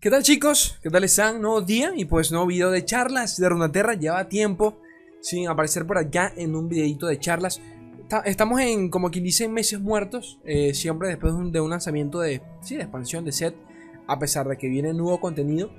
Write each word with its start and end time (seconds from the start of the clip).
¿Qué 0.00 0.08
tal 0.08 0.22
chicos? 0.22 0.78
¿Qué 0.82 0.88
tal 0.88 1.04
están? 1.04 1.42
Nuevo 1.42 1.60
día 1.60 1.92
y 1.94 2.06
pues 2.06 2.32
nuevo 2.32 2.46
video 2.46 2.70
de 2.70 2.86
charlas 2.86 3.36
de 3.36 3.46
Runaterra. 3.46 3.92
Lleva 3.92 4.30
tiempo 4.30 4.80
sin 5.20 5.46
aparecer 5.46 5.86
por 5.86 5.98
acá 5.98 6.32
en 6.38 6.56
un 6.56 6.70
videito 6.70 7.06
de 7.06 7.18
charlas. 7.18 7.60
Estamos 8.24 8.62
en, 8.62 8.88
como 8.88 9.10
quien 9.10 9.24
dice, 9.24 9.46
meses 9.46 9.78
muertos. 9.78 10.38
Eh, 10.46 10.72
siempre 10.72 11.08
después 11.08 11.34
de 11.52 11.60
un, 11.60 11.68
lanzamiento 11.68 12.18
de, 12.18 12.40
sí, 12.62 12.76
de 12.76 12.84
expansión 12.84 13.26
de 13.26 13.32
set. 13.32 13.54
A 14.06 14.18
pesar 14.18 14.48
de 14.48 14.56
que 14.56 14.68
viene 14.68 14.94
nuevo 14.94 15.20
contenido 15.20 15.70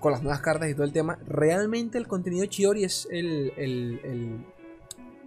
con 0.00 0.10
las 0.10 0.24
nuevas 0.24 0.40
cartas 0.40 0.68
y 0.68 0.74
todo 0.74 0.82
el 0.82 0.92
tema. 0.92 1.20
Realmente 1.24 1.98
el 1.98 2.08
contenido 2.08 2.44
Chiori 2.46 2.82
es 2.82 3.06
el, 3.12 3.52
el, 3.56 4.00
el, 4.02 4.46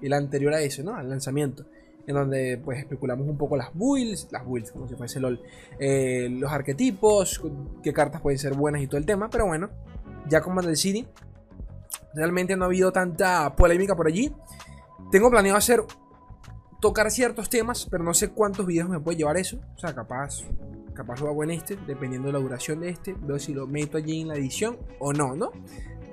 el 0.02 0.12
anterior 0.12 0.54
a 0.54 0.60
eso, 0.60 0.84
¿no? 0.84 0.94
Al 0.94 1.08
lanzamiento 1.08 1.66
en 2.08 2.16
donde 2.16 2.60
pues 2.64 2.80
especulamos 2.80 3.28
un 3.28 3.38
poco 3.38 3.58
las 3.58 3.74
builds, 3.74 4.28
las 4.32 4.46
builds 4.46 4.72
como 4.72 4.88
si 4.88 4.96
fuese 4.96 5.20
LOL, 5.20 5.42
eh, 5.80 6.28
los 6.30 6.52
arquetipos, 6.52 7.42
qué 7.82 7.94
cartas 7.94 8.22
pueden 8.22 8.40
ser 8.40 8.54
buenas 8.54 8.82
y 8.82 8.88
todo 8.88 8.98
el 8.98 9.06
tema, 9.06 9.30
pero 9.30 9.46
bueno, 9.48 9.70
ya 10.28 10.42
con 10.42 10.56
Bandle 10.56 10.76
City 10.76 11.08
realmente 12.14 12.56
no 12.56 12.66
ha 12.66 12.68
habido 12.68 12.92
tanta 12.92 13.56
polémica 13.56 13.96
por 13.96 14.08
allí. 14.08 14.34
Tengo 15.12 15.30
planeado 15.30 15.58
hacer 15.58 15.82
tocar 16.80 17.12
ciertos 17.12 17.50
temas, 17.50 17.88
pero 17.90 18.04
no 18.04 18.14
sé 18.14 18.30
cuántos 18.30 18.66
videos 18.66 18.90
me 18.90 19.00
puede 19.00 19.18
llevar 19.18 19.38
eso, 19.38 19.60
o 19.76 19.80
sea, 19.80 19.94
capaz 19.94 20.44
capaz 20.96 21.20
lo 21.20 21.28
hago 21.28 21.44
en 21.44 21.52
este, 21.52 21.78
dependiendo 21.86 22.28
de 22.28 22.34
la 22.34 22.40
duración 22.40 22.80
de 22.80 22.90
este, 22.90 23.14
veo 23.14 23.38
si 23.38 23.54
lo 23.54 23.68
meto 23.68 23.98
allí 23.98 24.22
en 24.22 24.30
la 24.30 24.36
edición 24.36 24.78
o 25.00 25.14
no, 25.14 25.36
¿no? 25.36 25.52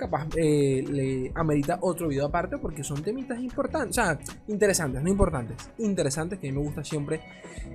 Capaz 0.02 0.26
eh, 0.36 0.84
le 0.88 1.32
amerita 1.36 1.78
otro 1.80 2.08
video 2.08 2.26
aparte 2.26 2.58
porque 2.58 2.82
son 2.82 3.04
temitas 3.04 3.38
importantes, 3.38 3.96
o 3.98 4.02
sea, 4.02 4.18
interesantes, 4.48 5.00
no 5.00 5.08
importantes, 5.08 5.70
interesantes 5.78 6.40
que 6.40 6.48
a 6.48 6.50
mí 6.50 6.58
me 6.58 6.64
gusta 6.64 6.82
siempre 6.82 7.20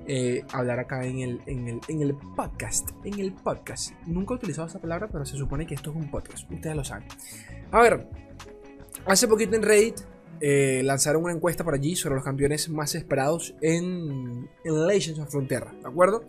eh, 0.06 0.44
hablar 0.52 0.78
acá 0.78 1.06
en 1.06 1.20
el, 1.20 1.40
en, 1.46 1.68
el, 1.68 1.80
en 1.88 2.02
el 2.02 2.14
podcast, 2.36 2.90
en 3.04 3.18
el 3.18 3.32
podcast. 3.32 3.92
Nunca 4.06 4.34
he 4.34 4.36
utilizado 4.36 4.68
esa 4.68 4.78
palabra, 4.78 5.08
pero 5.10 5.24
se 5.24 5.38
supone 5.38 5.66
que 5.66 5.74
esto 5.74 5.90
es 5.90 5.96
un 5.96 6.10
podcast, 6.10 6.50
ustedes 6.52 6.76
lo 6.76 6.84
saben. 6.84 7.08
A 7.70 7.80
ver, 7.80 8.06
hace 9.06 9.26
poquito 9.26 9.56
en 9.56 9.62
Reddit 9.62 10.00
eh, 10.42 10.82
lanzaron 10.84 11.24
una 11.24 11.32
encuesta 11.32 11.64
por 11.64 11.72
allí 11.72 11.96
sobre 11.96 12.16
los 12.16 12.24
campeones 12.24 12.68
más 12.68 12.94
esperados 12.94 13.54
en, 13.62 14.50
en 14.64 14.86
Legends 14.86 15.18
of 15.18 15.30
Frontera, 15.30 15.72
¿de 15.80 15.88
acuerdo? 15.88 16.24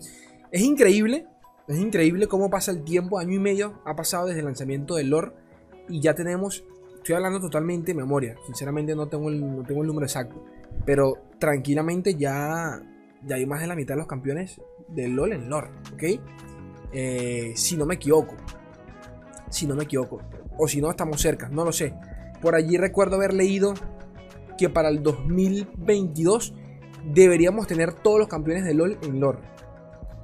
Es 0.50 0.62
increíble, 0.62 1.28
es 1.68 1.78
increíble 1.78 2.28
cómo 2.28 2.50
pasa 2.50 2.72
el 2.72 2.86
tiempo, 2.86 3.20
año 3.20 3.36
y 3.36 3.40
medio 3.40 3.82
ha 3.84 3.98
pasado 3.98 4.28
desde 4.28 4.40
el 4.40 4.46
lanzamiento 4.46 4.96
del 4.96 5.10
lore 5.10 5.49
y 5.90 6.00
ya 6.00 6.14
tenemos, 6.14 6.64
estoy 6.96 7.16
hablando 7.16 7.40
totalmente 7.40 7.88
de 7.88 7.96
memoria, 7.96 8.36
sinceramente 8.46 8.96
no 8.96 9.08
tengo 9.08 9.30
el, 9.30 9.40
no 9.40 9.64
tengo 9.64 9.82
el 9.82 9.88
número 9.88 10.06
exacto, 10.06 10.44
pero 10.86 11.18
tranquilamente 11.40 12.16
ya, 12.16 12.82
ya 13.26 13.36
hay 13.36 13.46
más 13.46 13.62
de 13.62 13.68
la 13.68 13.76
mitad 13.76 13.96
de 13.96 14.00
los 14.00 14.08
campeones 14.08 14.62
del 14.88 15.16
LOL 15.16 15.34
en 15.34 15.50
lore, 15.50 15.70
¿ok? 15.94 16.04
Eh, 16.94 17.54
si 17.56 17.78
no 17.78 17.86
me 17.86 17.96
equivoco, 17.96 18.36
si 19.50 19.68
no 19.68 19.76
me 19.76 19.84
equivoco, 19.84 20.22
o 20.58 20.68
si 20.68 20.82
no 20.82 20.90
estamos 20.90 21.22
cerca, 21.22 21.50
no 21.50 21.66
lo 21.66 21.72
sé. 21.72 21.94
Por 22.42 22.56
allí 22.56 22.78
recuerdo 22.78 23.16
haber 23.16 23.34
leído 23.34 23.74
que 24.58 24.70
para 24.70 24.90
el 24.90 25.04
2022 25.04 26.54
deberíamos 27.14 27.68
tener 27.68 27.94
todos 27.94 28.20
los 28.20 28.28
campeones 28.28 28.66
de 28.66 28.74
LOL 28.74 28.98
en 29.02 29.20
lore 29.20 29.40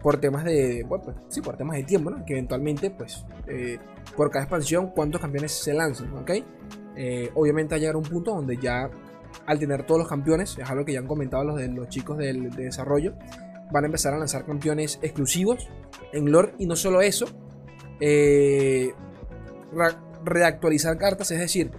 por 0.06 0.17
temas 0.17 0.44
de, 0.44 0.84
bueno, 0.88 1.03
pues, 1.03 1.17
sí, 1.30 1.42
por 1.42 1.58
temas 1.58 1.78
de 1.78 1.84
tiempo, 1.84 2.11
¿no? 2.11 2.23
Que 2.23 2.34
eventualmente, 2.34 2.92
pues, 2.92 3.25
eh, 3.48 3.80
por 4.16 4.30
cada 4.30 4.44
expansión, 4.44 4.92
cuántos 4.92 5.20
campeones 5.20 5.52
se 5.52 5.73
lanzan, 5.73 6.16
¿ok? 6.16 6.31
Eh, 6.95 7.31
obviamente 7.34 7.73
va 7.73 7.78
a 7.78 7.80
llegar 7.80 7.95
un 7.95 8.03
punto 8.03 8.30
donde 8.30 8.56
ya, 8.58 8.88
al 9.47 9.58
tener 9.58 9.84
todos 9.84 10.02
los 10.02 10.08
campeones, 10.08 10.59
es 10.59 10.70
algo 10.70 10.86
que 10.86 10.94
ya 10.94 11.00
han 11.00 11.08
comentado 11.08 11.44
los, 11.44 11.56
de, 11.56 11.70
los 11.70 11.89
chicos 11.89 12.20
del, 12.20 12.52
de 12.52 12.66
desarrollo, 12.66 13.16
van 13.72 13.86
a 13.86 13.88
empezar 13.88 14.14
a 14.14 14.20
lanzar 14.20 14.45
campeones 14.45 15.00
exclusivos 15.02 15.67
en 16.14 16.31
lore 16.31 16.53
y 16.59 16.67
no 16.67 16.75
solo 16.75 17.02
eso, 17.02 17.25
eh, 18.00 18.94
reactualizar 20.23 21.00
cartas, 21.00 21.31
es 21.31 21.40
decir, 21.40 21.72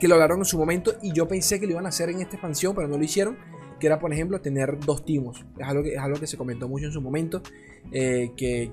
que 0.00 0.08
lo 0.08 0.16
hablaron 0.16 0.40
en 0.40 0.44
su 0.44 0.58
momento 0.58 0.94
y 1.02 1.12
yo 1.12 1.28
pensé 1.28 1.60
que 1.60 1.66
lo 1.66 1.74
iban 1.74 1.86
a 1.86 1.90
hacer 1.90 2.10
en 2.10 2.20
esta 2.20 2.34
expansión, 2.34 2.74
pero 2.74 2.88
no 2.88 2.98
lo 2.98 3.04
hicieron 3.04 3.38
que 3.78 3.86
era 3.86 3.98
por 3.98 4.12
ejemplo 4.12 4.40
tener 4.40 4.78
dos 4.80 5.04
timos. 5.04 5.44
Es 5.58 5.66
algo 5.66 5.82
que, 5.82 5.94
es 5.94 6.00
algo 6.00 6.18
que 6.18 6.26
se 6.26 6.36
comentó 6.36 6.68
mucho 6.68 6.86
en 6.86 6.92
su 6.92 7.00
momento, 7.00 7.42
eh, 7.92 8.32
que, 8.36 8.72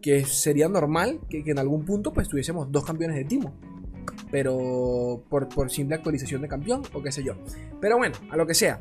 que, 0.00 0.24
sería 0.24 0.68
normal 0.68 1.20
que, 1.28 1.42
en 1.44 1.58
algún 1.58 1.84
punto 1.84 2.12
pues 2.12 2.28
tuviésemos 2.28 2.70
dos 2.70 2.84
campeones 2.84 3.16
de 3.16 3.24
timo. 3.24 3.54
Pero 4.30 5.24
por, 5.28 5.48
por 5.48 5.70
simple 5.70 5.96
actualización 5.96 6.42
de 6.42 6.48
campeón 6.48 6.82
o 6.92 7.02
qué 7.02 7.10
sé 7.10 7.24
yo. 7.24 7.34
Pero 7.80 7.96
bueno, 7.96 8.14
a 8.30 8.36
lo 8.36 8.46
que 8.46 8.54
sea. 8.54 8.80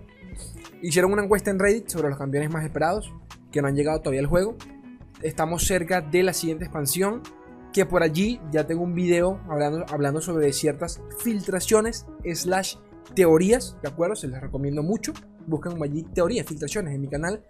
Hicieron 0.81 1.11
una 1.11 1.23
encuesta 1.23 1.49
en 1.49 1.59
Reddit 1.59 1.89
sobre 1.89 2.09
los 2.09 2.17
campeones 2.17 2.51
más 2.51 2.63
esperados 2.63 3.11
que 3.51 3.61
no 3.61 3.67
han 3.67 3.75
llegado 3.75 3.99
todavía 3.99 4.21
al 4.21 4.27
juego. 4.27 4.55
Estamos 5.21 5.65
cerca 5.65 6.01
de 6.01 6.23
la 6.23 6.33
siguiente 6.33 6.65
expansión. 6.65 7.21
Que 7.73 7.85
por 7.85 8.01
allí 8.01 8.41
ya 8.51 8.65
tengo 8.65 8.81
un 8.81 8.95
video 8.95 9.39
hablando, 9.47 9.85
hablando 9.89 10.21
sobre 10.21 10.51
ciertas 10.53 11.01
filtraciones 11.19 12.07
slash 12.25 12.77
teorías, 13.13 13.77
¿de 13.81 13.89
acuerdo? 13.89 14.15
Se 14.15 14.27
les 14.27 14.39
recomiendo 14.39 14.83
mucho. 14.83 15.13
Buscan 15.47 15.81
allí 15.81 16.03
teorías, 16.03 16.45
filtraciones 16.45 16.93
en 16.93 17.01
mi 17.01 17.09
canal 17.09 17.43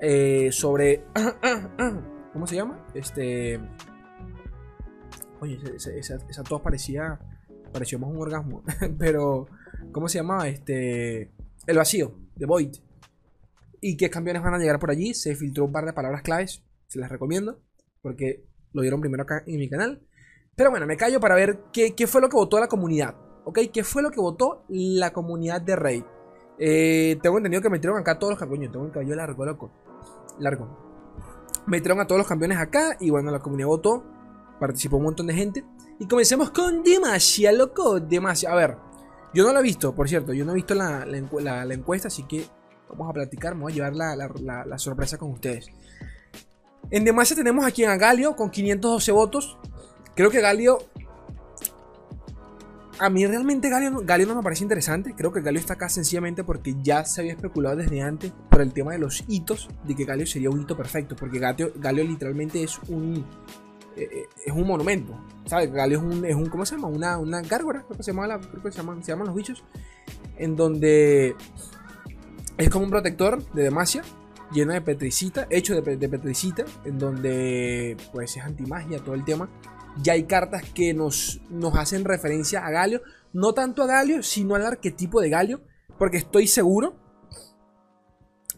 eh, 0.00 0.50
sobre... 0.52 1.04
¿Cómo 2.32 2.46
se 2.46 2.56
llama? 2.56 2.84
Este... 2.94 3.60
Oye, 5.40 5.58
esa, 5.76 6.16
esa, 6.28 6.42
tos 6.42 6.60
parecía... 6.60 7.18
Pareció 7.72 7.98
más 7.98 8.10
un 8.10 8.18
orgasmo. 8.18 8.62
Pero... 8.98 9.46
¿Cómo 9.92 10.08
se 10.08 10.18
llama? 10.18 10.48
Este... 10.48 11.32
El 11.66 11.76
vacío, 11.76 12.16
The 12.36 12.46
Void. 12.46 12.74
¿Y 13.80 13.96
qué 13.96 14.10
campeones 14.10 14.42
van 14.42 14.54
a 14.54 14.58
llegar 14.58 14.78
por 14.78 14.90
allí? 14.90 15.14
Se 15.14 15.34
filtró 15.36 15.64
un 15.64 15.72
par 15.72 15.84
de 15.84 15.92
palabras 15.92 16.22
claves. 16.22 16.62
Se 16.88 16.98
las 16.98 17.10
recomiendo. 17.10 17.60
Porque 18.02 18.44
lo 18.72 18.82
dieron 18.82 19.00
primero 19.00 19.22
acá 19.22 19.42
en 19.46 19.58
mi 19.58 19.68
canal. 19.68 20.02
Pero 20.56 20.70
bueno, 20.70 20.86
me 20.86 20.96
callo 20.96 21.20
para 21.20 21.34
ver 21.34 21.64
qué 21.72 22.06
fue 22.06 22.20
lo 22.20 22.28
que 22.28 22.36
votó 22.36 22.58
la 22.58 22.68
comunidad. 22.68 23.23
¿Ok? 23.44 23.58
¿Qué 23.72 23.84
fue 23.84 24.02
lo 24.02 24.10
que 24.10 24.20
votó 24.20 24.64
la 24.68 25.12
comunidad 25.12 25.60
de 25.60 25.76
Raid? 25.76 26.04
Eh, 26.58 27.18
tengo 27.22 27.38
entendido 27.38 27.62
que 27.62 27.70
metieron 27.70 27.98
acá 27.98 28.18
todos 28.18 28.32
los 28.32 28.38
campeones. 28.38 28.70
Tengo 28.70 28.86
el 28.86 28.92
cabello 28.92 29.14
largo, 29.14 29.44
loco. 29.44 29.70
Largo. 30.38 30.68
Metieron 31.66 32.00
a 32.00 32.06
todos 32.06 32.18
los 32.18 32.28
campeones 32.28 32.58
acá. 32.58 32.96
Y 33.00 33.10
bueno, 33.10 33.30
la 33.30 33.38
comunidad 33.38 33.68
votó. 33.68 34.04
Participó 34.60 34.96
un 34.96 35.04
montón 35.04 35.26
de 35.26 35.34
gente. 35.34 35.64
Y 35.98 36.06
comencemos 36.06 36.50
con 36.50 36.82
Demacia, 36.82 37.52
loco. 37.52 38.00
Demacia. 38.00 38.50
A 38.52 38.54
ver, 38.54 38.76
yo 39.32 39.44
no 39.44 39.52
lo 39.52 39.60
he 39.60 39.62
visto, 39.62 39.94
por 39.94 40.08
cierto. 40.08 40.32
Yo 40.32 40.44
no 40.44 40.52
he 40.52 40.56
visto 40.56 40.74
la, 40.74 41.04
encuesta. 41.04 42.08
Así 42.08 42.24
que 42.24 42.46
vamos 42.88 43.10
a 43.10 43.12
platicar. 43.12 43.54
Voy 43.54 43.72
a 43.72 43.90
llevar 43.90 43.94
la, 43.94 44.78
sorpresa 44.78 45.18
con 45.18 45.30
ustedes. 45.30 45.66
En 46.90 47.04
Demacia 47.04 47.34
tenemos 47.34 47.64
aquí 47.64 47.84
a 47.84 47.96
Galio 47.96 48.36
con 48.36 48.50
512 48.50 49.12
votos. 49.12 49.58
Creo 50.14 50.30
que 50.30 50.40
Galio 50.40 50.78
a 52.98 53.10
mí 53.10 53.26
realmente 53.26 53.68
Galio, 53.68 54.26
no 54.26 54.34
me 54.36 54.42
parece 54.42 54.62
interesante. 54.62 55.14
Creo 55.16 55.32
que 55.32 55.40
Galio 55.40 55.60
está 55.60 55.74
acá 55.74 55.88
sencillamente 55.88 56.44
porque 56.44 56.76
ya 56.82 57.04
se 57.04 57.20
había 57.20 57.32
especulado 57.32 57.76
desde 57.76 58.02
antes 58.02 58.32
por 58.50 58.60
el 58.60 58.72
tema 58.72 58.92
de 58.92 58.98
los 58.98 59.24
hitos, 59.28 59.68
de 59.84 59.94
que 59.94 60.04
Galio 60.04 60.26
sería 60.26 60.50
un 60.50 60.62
hito 60.62 60.76
perfecto. 60.76 61.16
Porque 61.16 61.38
Galio, 61.38 61.72
Galio 61.76 62.04
literalmente 62.04 62.62
es 62.62 62.78
un. 62.88 63.24
Eh, 63.96 64.08
eh, 64.10 64.28
es 64.46 64.52
un 64.52 64.66
monumento. 64.66 65.18
¿Sabes? 65.46 65.72
Galio 65.72 65.98
es 65.98 66.04
un, 66.04 66.24
es 66.24 66.34
un. 66.34 66.46
¿Cómo 66.46 66.64
se 66.64 66.76
llama? 66.76 66.88
Una, 66.88 67.18
una 67.18 67.42
gárgora, 67.42 67.82
creo 67.82 67.96
que 67.96 68.02
se 68.02 68.12
llama 68.12 68.40
creo 68.40 68.62
que 68.62 68.72
se 68.72 68.78
llaman, 68.78 69.02
se 69.02 69.12
llaman 69.12 69.26
los 69.26 69.36
bichos. 69.36 69.64
En 70.36 70.56
donde. 70.56 71.36
Es 72.56 72.70
como 72.70 72.84
un 72.84 72.90
protector 72.90 73.44
de 73.52 73.64
Demacia. 73.64 74.02
Lleno 74.52 74.72
de 74.72 74.80
petricita. 74.82 75.46
Hecho 75.50 75.80
de, 75.80 75.96
de 75.96 76.08
petricita. 76.08 76.64
En 76.84 76.98
donde. 76.98 77.96
Pues 78.12 78.36
es 78.36 78.42
antimagia 78.42 78.98
todo 78.98 79.14
el 79.14 79.24
tema 79.24 79.48
ya 80.02 80.14
hay 80.14 80.24
cartas 80.24 80.64
que 80.74 80.94
nos, 80.94 81.40
nos 81.50 81.76
hacen 81.76 82.04
referencia 82.04 82.66
a 82.66 82.70
Galio. 82.70 83.02
No 83.32 83.52
tanto 83.52 83.82
a 83.82 83.86
Galio, 83.86 84.22
sino 84.22 84.54
al 84.54 84.66
arquetipo 84.66 85.20
de 85.20 85.30
Galio. 85.30 85.60
Porque 85.98 86.16
estoy 86.16 86.46
seguro. 86.46 86.96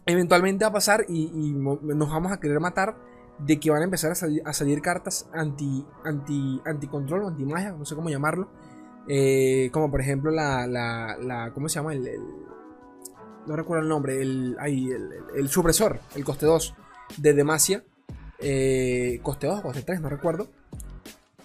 Eventualmente 0.06 0.64
va 0.64 0.71
a 0.71 0.72
pasar 0.72 1.04
y, 1.09 1.53
nos 1.53 2.10
vamos 2.10 2.33
a 2.33 2.41
querer 2.41 2.60
matar. 2.60 2.97
De 3.38 3.60
que 3.60 3.71
van 3.71 3.83
a 3.83 3.84
empezar 3.84 4.12
a, 4.12 4.15
salir, 4.15 4.80
cartas 4.80 5.28
anti, 5.34 5.84
anti, 6.04 6.59
anti 6.65 6.86
control 6.86 7.24
o 7.24 7.28
anti 7.28 7.44
magia, 7.44 7.72
no 7.72 7.84
sé 7.84 7.94
cómo 7.94 8.09
llamarlo. 8.09 8.48
Eh, 9.09 9.68
como 9.74 9.91
por 9.91 10.00
ejemplo 10.00 10.30
la, 10.30 10.66
la, 10.66 11.50
¿Cómo 11.53 11.68
se 11.68 11.74
llama? 11.74 11.92
El, 11.92 12.09
no 13.47 13.54
recuerdo 13.54 13.82
el 13.82 13.91
nombre. 13.91 14.22
El, 14.22 14.56
el, 14.65 15.12
el, 15.36 15.48
supresor, 15.50 16.00
el 16.15 16.24
coste 16.24 16.47
2 16.47 16.74
de 17.18 17.34
Demacia. 17.34 17.84
Eh, 18.39 19.21
coste 19.22 19.47
2 19.48 19.60
coste 19.60 19.82
3, 19.82 20.00
no 20.00 20.09
recuerdo 20.09 20.48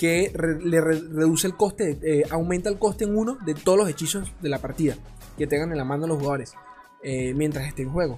que 0.02 0.34
le 0.64 0.82
reduce 0.82 1.46
el 1.46 1.56
coste, 1.56 2.00
eh, 2.02 2.24
aumenta 2.32 2.70
el 2.70 2.80
coste 2.80 3.04
en 3.04 3.16
uno 3.16 3.38
de 3.46 3.54
todos 3.54 3.78
los 3.78 3.88
hechizos 3.88 4.34
de 4.42 4.50
la 4.50 4.58
partida 4.58 4.96
que 5.38 5.46
tengan 5.46 5.72
en 5.72 5.78
la 5.78 5.86
mano 5.86 6.08
los 6.08 6.18
jugadores 6.18 6.56
eh, 7.04 7.36
mientras 7.36 7.68
esté 7.68 7.84
en 7.84 7.92
juego. 7.92 8.18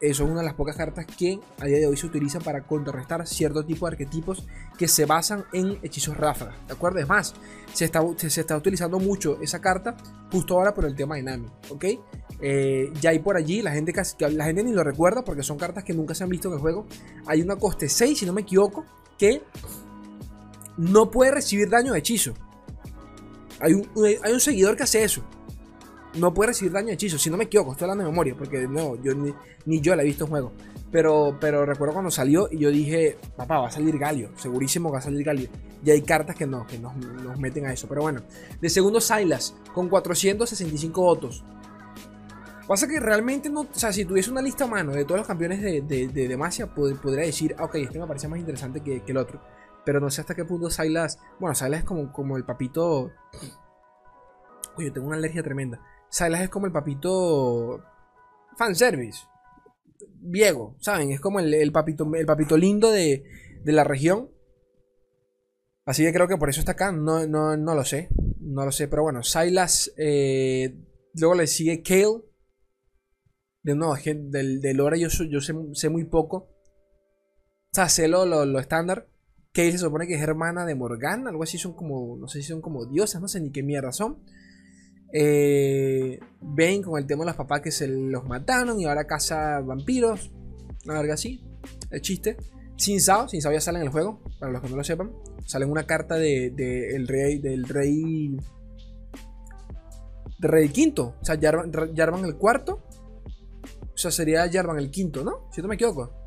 Eso 0.00 0.22
es 0.22 0.30
una 0.30 0.38
de 0.38 0.46
las 0.46 0.54
pocas 0.54 0.76
cartas 0.76 1.04
que 1.04 1.40
a 1.58 1.64
día 1.64 1.78
de 1.78 1.88
hoy 1.88 1.96
se 1.96 2.06
utilizan 2.06 2.42
para 2.42 2.62
contrarrestar 2.62 3.26
cierto 3.26 3.64
tipo 3.64 3.86
de 3.86 3.94
arquetipos 3.94 4.46
que 4.78 4.86
se 4.86 5.04
basan 5.04 5.42
en 5.52 5.80
hechizos 5.82 6.16
ráfagas. 6.16 6.54
¿De 6.68 6.74
acuerdo? 6.74 7.00
Es 7.00 7.08
más, 7.08 7.34
se 7.72 7.86
está, 7.86 8.00
se, 8.16 8.40
está 8.40 8.56
utilizando 8.56 9.00
mucho 9.00 9.40
esa 9.42 9.60
carta 9.60 9.96
justo 10.30 10.54
ahora 10.54 10.74
por 10.74 10.84
el 10.84 10.94
tema 10.94 11.16
de 11.16 11.24
Nami. 11.24 11.48
¿Ok? 11.70 11.86
Eh, 12.40 12.92
ya 13.00 13.10
hay 13.10 13.18
por 13.18 13.36
allí, 13.36 13.62
la 13.62 13.72
gente, 13.72 13.92
casi, 13.92 14.14
la 14.30 14.44
gente 14.44 14.62
ni 14.62 14.72
lo 14.72 14.84
recuerda 14.84 15.24
porque 15.24 15.42
son 15.42 15.58
cartas 15.58 15.82
que 15.82 15.92
nunca 15.92 16.14
se 16.14 16.22
han 16.22 16.30
visto 16.30 16.46
en 16.46 16.54
el 16.54 16.60
juego. 16.60 16.86
Hay 17.26 17.42
una 17.42 17.56
coste 17.56 17.88
6, 17.88 18.16
si 18.16 18.26
no 18.26 18.32
me 18.32 18.42
equivoco, 18.42 18.84
que 19.18 19.42
no 20.76 21.10
puede 21.10 21.30
recibir 21.32 21.68
daño 21.68 21.92
de 21.92 21.98
hechizo. 21.98 22.34
Hay 23.60 23.72
un, 23.72 23.88
hay 24.22 24.32
un 24.32 24.40
seguidor 24.40 24.76
que 24.76 24.82
hace 24.82 25.04
eso. 25.04 25.22
No 26.14 26.32
puede 26.32 26.48
recibir 26.48 26.72
daño 26.72 26.88
de 26.88 26.94
hechizo, 26.94 27.18
si 27.18 27.28
no 27.28 27.36
me 27.36 27.44
equivoco, 27.44 27.72
estoy 27.72 27.86
hablando 27.86 28.04
de 28.04 28.10
memoria, 28.10 28.36
porque 28.36 28.68
no, 28.68 29.02
yo 29.02 29.14
ni, 29.14 29.80
yo 29.80 29.96
la 29.96 30.02
he 30.02 30.06
visto 30.06 30.24
en 30.24 30.30
juego. 30.30 30.52
Pero, 30.92 31.36
pero 31.40 31.66
recuerdo 31.66 31.94
cuando 31.94 32.10
salió 32.12 32.48
y 32.52 32.58
yo 32.58 32.70
dije, 32.70 33.18
papá, 33.36 33.58
va 33.58 33.66
a 33.66 33.70
salir 33.70 33.98
Galio, 33.98 34.30
segurísimo 34.36 34.92
va 34.92 34.98
a 34.98 35.02
salir 35.02 35.24
Galio. 35.24 35.48
Y 35.84 35.90
hay 35.90 36.02
cartas 36.02 36.36
que 36.36 36.46
no, 36.46 36.66
que 36.68 36.78
nos, 36.78 36.94
meten 37.38 37.66
a 37.66 37.72
eso. 37.72 37.88
Pero 37.88 38.02
bueno, 38.02 38.22
de 38.60 38.70
segundo 38.70 39.00
Silas, 39.00 39.56
con 39.74 39.88
465 39.88 41.02
votos. 41.02 41.44
Pasa 42.68 42.86
que 42.86 42.98
realmente 43.00 43.50
no, 43.50 43.62
o 43.62 43.68
sea, 43.72 43.92
si 43.92 44.04
tuviese 44.04 44.30
una 44.30 44.40
lista 44.40 44.64
a 44.64 44.66
mano 44.68 44.92
de 44.92 45.04
todos 45.04 45.18
los 45.18 45.26
campeones 45.26 45.60
de, 45.60 45.82
de, 45.82 46.08
de 46.08 46.28
Demacia, 46.28 46.66
podría 46.66 47.26
decir, 47.26 47.54
ah, 47.58 47.64
ok, 47.64 47.74
este 47.74 47.98
me 47.98 48.06
parece 48.06 48.28
más 48.28 48.38
interesante 48.38 48.80
que, 48.80 49.02
que 49.02 49.12
el 49.12 49.18
otro. 49.18 49.40
Pero 49.84 50.00
no 50.00 50.10
sé 50.10 50.22
hasta 50.22 50.34
qué 50.34 50.44
punto 50.44 50.70
Silas. 50.70 51.18
Bueno, 51.38 51.54
Silas 51.54 51.80
es 51.80 51.84
como, 51.84 52.12
como 52.12 52.36
el 52.36 52.44
papito. 52.44 53.12
Oye, 54.76 54.90
tengo 54.90 55.06
una 55.06 55.16
alergia 55.16 55.42
tremenda. 55.42 55.80
Silas 56.08 56.40
es 56.40 56.48
como 56.48 56.66
el 56.66 56.72
papito. 56.72 57.82
Fanservice. 58.56 59.20
Viego, 60.20 60.76
¿saben? 60.80 61.10
Es 61.10 61.20
como 61.20 61.40
el, 61.40 61.72
papito, 61.72 62.10
el 62.14 62.24
papito 62.24 62.56
lindo 62.56 62.90
de, 62.90 63.24
de, 63.62 63.72
la 63.72 63.84
región. 63.84 64.30
Así 65.84 66.02
que 66.02 66.12
creo 66.14 66.28
que 66.28 66.38
por 66.38 66.48
eso 66.48 66.60
está 66.60 66.72
acá. 66.72 66.92
No, 66.92 67.26
no, 67.26 67.56
no 67.56 67.74
lo 67.74 67.84
sé. 67.84 68.08
No 68.40 68.64
lo 68.64 68.72
sé. 68.72 68.88
Pero 68.88 69.02
bueno, 69.02 69.22
Silas. 69.22 69.92
Eh, 69.98 70.74
luego 71.14 71.34
le 71.34 71.46
sigue 71.46 71.82
Kale. 71.82 72.22
De 73.62 73.74
nuevo, 73.74 73.96
del, 73.96 74.60
del 74.60 74.76
yo, 74.76 75.24
yo 75.24 75.40
sé, 75.40 75.88
muy 75.88 76.04
poco. 76.04 76.50
O 77.76 77.86
sea, 77.86 78.08
lo, 78.08 78.24
lo 78.44 78.58
estándar. 78.58 79.08
Que 79.54 79.72
se 79.72 79.78
supone 79.78 80.06
que 80.06 80.16
es 80.16 80.20
hermana 80.20 80.66
de 80.66 80.74
Morgana, 80.74 81.30
algo 81.30 81.44
así, 81.44 81.56
son 81.56 81.72
como, 81.72 82.16
no 82.18 82.28
sé 82.28 82.42
si 82.42 82.48
son 82.48 82.60
como 82.60 82.84
diosas, 82.84 83.22
no 83.22 83.28
sé 83.28 83.40
ni 83.40 83.50
qué 83.50 83.62
mierda 83.62 83.92
son. 83.92 84.18
Eh, 85.12 86.18
ven 86.40 86.82
con 86.82 86.98
el 87.00 87.06
tema 87.06 87.22
de 87.22 87.28
los 87.28 87.36
papás 87.36 87.60
que 87.60 87.70
se 87.70 87.86
los 87.86 88.24
mataron 88.26 88.80
y 88.80 88.84
ahora 88.84 89.06
caza 89.06 89.60
vampiros, 89.60 90.32
una 90.84 90.94
verga 90.94 91.14
así, 91.14 91.40
el 91.90 92.00
chiste. 92.02 92.36
Sin 92.76 93.00
Sao, 93.00 93.28
Sin 93.28 93.40
Sao 93.40 93.52
ya 93.52 93.60
sale 93.60 93.78
en 93.78 93.84
el 93.84 93.90
juego, 93.90 94.20
para 94.40 94.50
los 94.50 94.60
que 94.60 94.68
no 94.68 94.76
lo 94.76 94.82
sepan. 94.82 95.12
Sale 95.46 95.64
en 95.64 95.70
una 95.70 95.86
carta 95.86 96.16
de, 96.16 96.46
el 96.94 97.06
rey, 97.06 97.38
del 97.38 97.64
rey... 97.68 98.36
Del 100.38 100.50
rey 100.50 100.68
quinto, 100.70 101.14
o 101.20 101.24
sea, 101.24 101.38
Jarvan, 101.40 102.24
el 102.24 102.36
cuarto. 102.36 102.82
O 103.94 103.96
sea, 103.96 104.10
sería 104.10 104.50
Jarvan 104.50 104.78
el 104.78 104.90
quinto, 104.90 105.22
¿no? 105.22 105.48
Si 105.52 105.62
no 105.62 105.68
me 105.68 105.76
equivoco. 105.76 106.24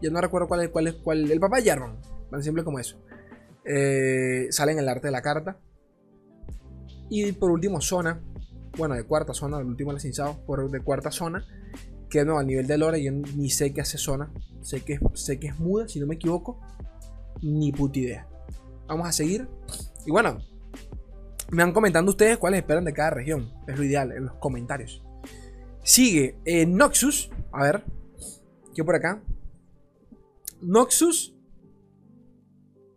Ya 0.00 0.10
no 0.10 0.20
recuerdo 0.20 0.48
cuál 0.48 0.62
es, 0.62 0.70
cuál 0.70 0.86
es, 0.86 0.94
cuál, 0.94 1.30
el 1.30 1.38
papá 1.38 1.58
Jarvan. 1.62 2.13
Tan 2.30 2.42
simple 2.42 2.64
como 2.64 2.78
eso. 2.78 2.98
Eh, 3.64 4.48
sale 4.50 4.72
en 4.72 4.78
el 4.78 4.88
arte 4.88 5.08
de 5.08 5.12
la 5.12 5.22
carta. 5.22 5.58
Y 7.08 7.32
por 7.32 7.50
último, 7.50 7.80
zona. 7.80 8.20
Bueno, 8.76 8.94
de 8.94 9.04
cuarta 9.04 9.34
zona, 9.34 9.58
el 9.58 9.66
último 9.66 9.92
licenciado, 9.92 10.44
por 10.46 10.70
de 10.70 10.80
cuarta 10.80 11.10
zona. 11.10 11.46
Que 12.10 12.24
no, 12.24 12.38
a 12.38 12.44
nivel 12.44 12.66
de 12.66 12.78
lore 12.78 13.02
yo 13.02 13.12
ni 13.12 13.50
sé 13.50 13.72
qué 13.72 13.80
hace 13.80 13.98
zona. 13.98 14.32
Sé 14.62 14.82
que, 14.82 14.98
sé 15.14 15.38
que 15.38 15.48
es 15.48 15.58
muda, 15.58 15.88
si 15.88 16.00
no 16.00 16.06
me 16.06 16.16
equivoco. 16.16 16.60
Ni 17.42 17.72
puta 17.72 17.98
idea. 17.98 18.28
Vamos 18.86 19.08
a 19.08 19.12
seguir. 19.12 19.48
Y 20.06 20.10
bueno, 20.10 20.38
me 21.50 21.62
han 21.62 21.72
comentando 21.72 22.10
ustedes 22.10 22.38
cuáles 22.38 22.60
esperan 22.60 22.84
de 22.84 22.92
cada 22.92 23.10
región. 23.10 23.52
Es 23.66 23.78
lo 23.78 23.84
ideal, 23.84 24.12
en 24.12 24.26
los 24.26 24.34
comentarios. 24.36 25.02
Sigue 25.82 26.38
eh, 26.44 26.66
Noxus. 26.66 27.30
A 27.52 27.62
ver. 27.62 27.84
¿Qué 28.74 28.82
por 28.82 28.96
acá? 28.96 29.22
Noxus 30.60 31.33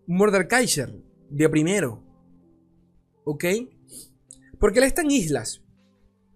Mordekaiser, 0.08 0.94
de 1.30 1.50
primero. 1.50 2.02
¿Ok? 3.26 3.46
Porque 4.60 4.80
él 4.80 4.86
está 4.86 5.02
en 5.02 5.12
islas. 5.12 5.62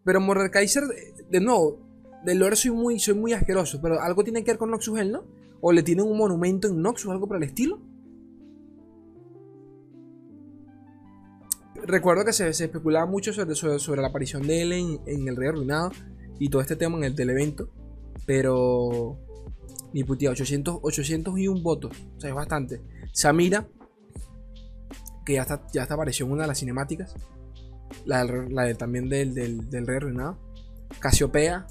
Pero 0.04 0.20
Mordekaiser, 0.20 0.84
de 1.30 1.40
nuevo, 1.40 1.80
del 2.26 2.40
lore 2.40 2.56
soy 2.56 2.72
muy, 2.72 3.00
soy 3.00 3.16
muy 3.16 3.34
asqueroso. 3.34 3.82
Pero 3.82 4.00
algo 4.02 4.24
tiene 4.24 4.44
que 4.44 4.52
ver 4.52 4.58
con 4.58 4.72
Noxus 4.72 5.06
¿no? 5.06 5.24
O 5.62 5.72
le 5.72 5.84
tienen 5.84 6.06
un 6.06 6.18
monumento 6.18 6.68
en 6.68 6.82
Noxus, 6.82 7.12
algo 7.12 7.28
por 7.28 7.38
el 7.38 7.44
estilo. 7.44 7.80
Recuerdo 11.84 12.26
que 12.26 12.34
se, 12.34 12.50
especulaba 12.50 13.06
mucho 13.06 13.34
sobre, 13.34 13.56
sobre, 13.56 14.02
la 14.02 14.10
aparición 14.10 14.44
de 14.44 14.62
él 14.62 14.74
en, 14.74 15.28
el 15.28 15.36
Rey 15.36 15.50
Arruinado 15.50 15.92
y 16.38 16.50
todo 16.50 16.62
este 16.62 16.76
tema 16.76 16.98
en 16.98 17.06
el 17.06 17.16
del 17.16 17.30
evento. 17.30 17.70
Pero. 18.26 19.18
Ni 19.94 20.04
putía, 20.04 20.32
800, 20.32 20.80
801 20.82 21.62
votos. 21.62 21.92
O 22.18 22.20
sea, 22.20 22.30
es 22.30 22.36
bastante. 22.36 22.82
Samira, 23.14 23.68
que 25.26 25.34
ya 25.34 25.42
está, 25.42 25.66
ya 25.74 25.84
está 25.84 25.96
apareció 25.96 26.26
en 26.26 26.32
una 26.34 26.44
de 26.44 26.48
las 26.48 26.60
cinemáticas. 26.60 27.14
La, 28.06 28.24
la 28.24 28.74
también 28.76 29.10
del, 29.10 29.34
del, 29.34 29.88
Rey 29.88 29.98
Arruinado. 29.98 30.40
Casiopea. 31.00 31.68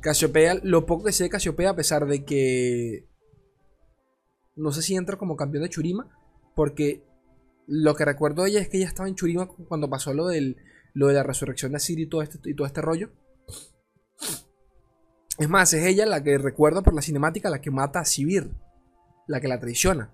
Casiopea, 0.00 0.60
lo 0.62 0.86
poco 0.86 1.04
que 1.04 1.12
sé 1.12 1.24
de 1.24 1.30
Casiopea, 1.30 1.70
a 1.70 1.76
pesar 1.76 2.06
de 2.06 2.24
que. 2.24 3.08
No 4.56 4.72
sé 4.72 4.82
si 4.82 4.94
entra 4.94 5.16
como 5.16 5.36
campeón 5.36 5.62
de 5.62 5.70
Churima. 5.70 6.16
Porque 6.54 7.04
lo 7.66 7.94
que 7.94 8.04
recuerdo 8.04 8.42
de 8.42 8.50
ella 8.50 8.60
es 8.60 8.68
que 8.68 8.78
ella 8.78 8.88
estaba 8.88 9.08
en 9.08 9.14
Churima 9.14 9.46
cuando 9.46 9.88
pasó 9.88 10.12
lo, 10.12 10.26
del, 10.26 10.56
lo 10.92 11.06
de 11.06 11.14
la 11.14 11.22
resurrección 11.22 11.72
de 11.72 11.76
Asir 11.76 12.08
todo 12.08 12.22
este, 12.22 12.38
y 12.44 12.54
todo 12.54 12.66
este 12.66 12.82
rollo. 12.82 13.10
Es 15.40 15.48
más, 15.48 15.72
es 15.72 15.86
ella 15.86 16.04
la 16.04 16.22
que 16.22 16.36
recuerdo 16.36 16.82
por 16.82 16.94
la 16.94 17.00
cinemática 17.00 17.48
la 17.48 17.62
que 17.62 17.70
mata 17.70 18.00
a 18.00 18.04
Sibir 18.04 18.50
la 19.26 19.40
que 19.40 19.48
la 19.48 19.58
traiciona. 19.58 20.10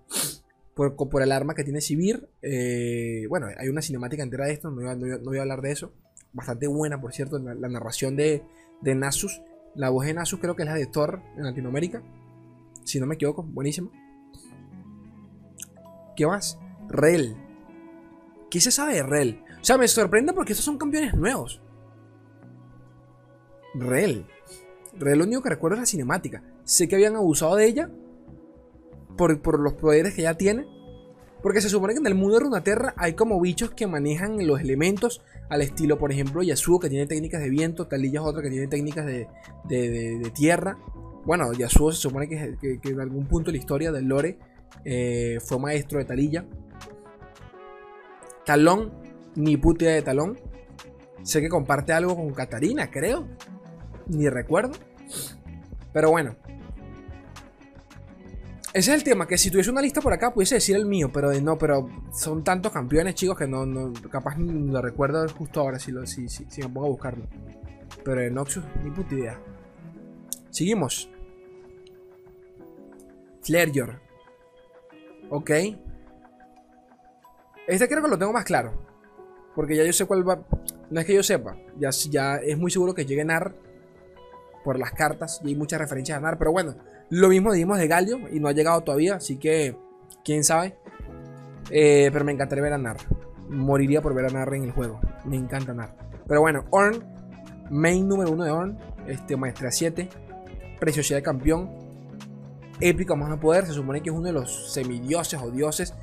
Por, 0.74 1.22
el 1.22 1.32
arma 1.32 1.54
que 1.54 1.64
tiene 1.64 1.80
Sibir. 1.80 2.28
Eh, 2.42 3.26
bueno, 3.28 3.48
hay 3.58 3.68
una 3.68 3.82
cinemática 3.82 4.22
entera 4.22 4.46
de 4.46 4.52
esto, 4.52 4.70
no 4.70 4.76
voy, 5.24 5.38
a, 5.38 5.40
hablar 5.40 5.62
de 5.62 5.72
eso. 5.72 5.92
Bastante 6.32 6.68
buena, 6.68 7.00
por 7.00 7.12
cierto, 7.12 7.38
la, 7.38 7.68
narración 7.68 8.14
de, 8.14 8.44
de, 8.82 8.94
Nasus. 8.94 9.42
La 9.74 9.90
voz 9.90 10.06
de 10.06 10.14
Nasus 10.14 10.38
creo 10.38 10.54
que 10.54 10.62
es 10.62 10.68
la 10.68 10.74
de 10.74 10.86
Thor 10.86 11.22
en 11.36 11.44
Latinoamérica. 11.44 12.04
Si 12.84 13.00
no 13.00 13.06
me 13.06 13.16
equivoco, 13.16 13.42
buenísimo. 13.42 13.90
¿Qué 16.14 16.24
más? 16.24 16.58
Rel. 16.88 17.36
¿Qué 18.48 18.60
se 18.60 18.70
sabe 18.70 18.94
de 18.94 19.02
Rel? 19.02 19.42
O 19.60 19.64
sea, 19.64 19.76
me 19.76 19.88
sorprende 19.88 20.34
porque 20.34 20.52
estos 20.52 20.64
son 20.64 20.78
campeones 20.78 21.14
nuevos. 21.14 21.60
Rel. 23.74 24.26
Rel 24.98 25.18
lo 25.18 25.24
único 25.24 25.42
que 25.42 25.50
recuerdo 25.50 25.76
es 25.76 25.80
la 25.80 25.86
cinemática. 25.86 26.42
Sé 26.64 26.88
que 26.88 26.94
habían 26.96 27.16
abusado 27.16 27.56
de 27.56 27.66
ella, 27.66 27.90
por, 29.16 29.60
los 29.60 29.74
poderes 29.74 30.14
que 30.14 30.22
ya 30.22 30.34
tiene. 30.34 30.66
Porque 31.42 31.60
se 31.60 31.68
supone 31.68 31.94
que 31.94 32.00
en 32.00 32.06
el 32.06 32.14
mundo 32.14 32.34
de 32.34 32.40
Runaterra 32.40 32.94
hay 32.96 33.12
como 33.12 33.40
bichos 33.40 33.70
que 33.70 33.86
manejan 33.86 34.44
los 34.46 34.60
elementos 34.60 35.22
al 35.48 35.62
estilo, 35.62 35.98
por 35.98 36.10
ejemplo, 36.10 36.42
Yasuo 36.42 36.80
que 36.80 36.88
tiene 36.88 37.06
técnicas 37.06 37.40
de 37.40 37.50
viento, 37.50 37.86
Talilla 37.86 38.20
es 38.20 38.26
otra 38.26 38.42
que 38.42 38.50
tiene 38.50 38.66
técnicas 38.66 39.06
de, 39.06 39.28
de, 39.64 40.32
tierra. 40.34 40.76
Bueno, 41.24 41.52
Yasuo 41.52 41.92
se 41.92 42.00
supone 42.00 42.28
que, 42.28 42.78
en 42.82 43.00
algún 43.00 43.26
punto 43.26 43.46
de 43.46 43.52
la 43.52 43.58
historia 43.58 43.92
del 43.92 44.06
lore 44.06 44.38
eh, 44.84 45.38
fue 45.44 45.58
maestro 45.60 45.98
de 45.98 46.04
Talilla. 46.04 46.44
Talón, 48.44 48.92
ni 49.36 49.56
puta 49.56 49.86
de 49.86 50.02
Talón. 50.02 50.38
Sé 51.22 51.40
que 51.40 51.48
comparte 51.48 51.92
algo 51.92 52.16
con 52.16 52.32
Katarina, 52.32 52.90
creo. 52.90 53.28
Ni 54.06 54.28
recuerdo. 54.28 54.74
Pero 55.92 56.10
bueno, 56.10 56.36
ese 58.76 58.92
es 58.92 58.98
el 58.98 59.04
tema, 59.04 59.26
que 59.26 59.38
si 59.38 59.50
tuviese 59.50 59.70
una 59.70 59.80
lista 59.80 60.02
por 60.02 60.12
acá 60.12 60.34
pudiese 60.34 60.56
decir 60.56 60.76
el 60.76 60.84
mío, 60.84 61.10
pero 61.10 61.32
no, 61.40 61.56
pero 61.56 61.88
son 62.12 62.44
tantos 62.44 62.70
campeones, 62.72 63.14
chicos, 63.14 63.38
que 63.38 63.46
no, 63.46 63.64
no 63.64 63.90
capaz 64.10 64.36
ni 64.36 64.70
lo 64.70 64.82
recuerdo 64.82 65.26
justo 65.30 65.60
ahora 65.60 65.78
si, 65.78 65.92
lo, 65.92 66.06
si, 66.06 66.28
si, 66.28 66.44
me 66.60 66.68
pongo 66.68 66.88
a 66.88 66.90
buscarlo. 66.90 67.24
Pero 68.04 68.20
en 68.20 68.34
Noxus, 68.34 68.62
ni 68.84 68.90
puta 68.90 69.14
idea. 69.14 69.40
Seguimos. 70.50 71.08
Flareyor. 73.40 73.98
Ok. 75.30 75.50
Este 77.66 77.88
creo 77.88 78.02
que 78.02 78.10
lo 78.10 78.18
tengo 78.18 78.34
más 78.34 78.44
claro. 78.44 78.74
Porque 79.54 79.74
ya 79.74 79.84
yo 79.84 79.92
sé 79.94 80.04
cuál 80.04 80.28
va. 80.28 80.46
No 80.90 81.00
es 81.00 81.06
que 81.06 81.14
yo 81.14 81.22
sepa. 81.22 81.56
Ya, 81.78 81.88
ya 82.10 82.36
es 82.36 82.58
muy 82.58 82.70
seguro 82.70 82.92
que 82.92 83.06
llegue 83.06 83.24
Nar. 83.24 83.54
Por 84.66 84.78
las 84.78 84.90
cartas. 84.90 85.40
Y 85.42 85.48
hay 85.48 85.54
muchas 85.54 85.80
referencias 85.80 86.18
a 86.18 86.20
Nar. 86.20 86.36
Pero 86.36 86.52
bueno. 86.52 86.74
Lo 87.08 87.28
mismo 87.28 87.52
dijimos 87.52 87.78
de 87.78 87.86
Galio 87.86 88.18
y 88.32 88.40
no 88.40 88.48
ha 88.48 88.52
llegado 88.52 88.82
todavía, 88.82 89.14
así 89.14 89.36
que 89.36 89.76
quién 90.24 90.42
sabe. 90.42 90.76
Eh, 91.70 92.10
pero 92.12 92.24
me 92.24 92.32
encantaría 92.32 92.64
ver 92.64 92.72
a 92.72 92.78
Nar. 92.78 92.96
Moriría 93.48 94.02
por 94.02 94.12
ver 94.12 94.26
a 94.26 94.28
Nar 94.28 94.52
en 94.54 94.64
el 94.64 94.72
juego. 94.72 95.00
Me 95.24 95.36
encanta 95.36 95.72
Nar. 95.72 95.94
Pero 96.26 96.40
bueno, 96.40 96.64
Orn, 96.70 97.04
main 97.70 98.08
número 98.08 98.32
uno 98.32 98.42
de 98.42 98.50
Orn, 98.50 98.78
este, 99.06 99.36
maestría 99.36 99.70
7, 99.70 100.08
preciosidad 100.80 101.18
de 101.18 101.22
campeón, 101.22 101.70
épico 102.80 103.14
más 103.14 103.28
no 103.28 103.38
poder. 103.38 103.66
Se 103.66 103.72
supone 103.72 104.02
que 104.02 104.10
es 104.10 104.16
uno 104.16 104.26
de 104.26 104.32
los 104.32 104.72
semidioses 104.72 105.40
o 105.40 105.50
dioses. 105.52 105.94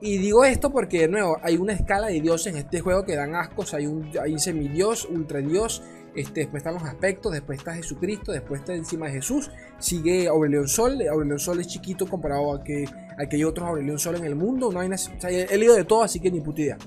Y 0.00 0.16
digo 0.16 0.44
esto 0.44 0.70
porque, 0.70 1.00
de 1.00 1.08
nuevo, 1.08 1.36
hay 1.42 1.58
una 1.58 1.74
escala 1.74 2.06
de 2.06 2.20
dioses 2.22 2.54
en 2.54 2.58
este 2.58 2.80
juego 2.80 3.04
que 3.04 3.14
dan 3.14 3.34
ascos. 3.34 3.74
Hay 3.74 3.86
un, 3.86 4.10
hay 4.22 4.32
un 4.32 4.38
semidios, 4.38 5.04
ultradios. 5.04 5.82
Después 6.16 6.54
están 6.54 6.74
los 6.74 6.82
aspectos, 6.82 7.32
después 7.32 7.58
está 7.58 7.74
Jesucristo, 7.74 8.32
después 8.32 8.60
está 8.60 8.74
encima 8.74 9.06
de 9.06 9.12
Jesús. 9.12 9.50
Sigue 9.78 10.28
Aurelion 10.28 10.66
Sol. 10.66 10.98
Aurelion 11.10 11.38
Sol 11.38 11.60
es 11.60 11.66
chiquito 11.66 12.06
comparado 12.06 12.54
a 12.54 12.64
que, 12.64 12.86
a 13.18 13.26
que 13.28 13.36
hay 13.36 13.44
otros 13.44 13.68
Aurelion 13.68 13.98
Sol 13.98 14.16
en 14.16 14.24
el 14.24 14.34
mundo. 14.34 14.72
No 14.72 14.80
hay 14.80 14.90
o 14.90 14.96
sea, 14.96 15.30
he, 15.30 15.58
leído 15.58 15.74
de 15.74 15.84
todo, 15.84 16.02
así 16.02 16.18
que 16.18 16.30
ni 16.30 16.40
puta 16.40 16.62
idea. 16.62 16.78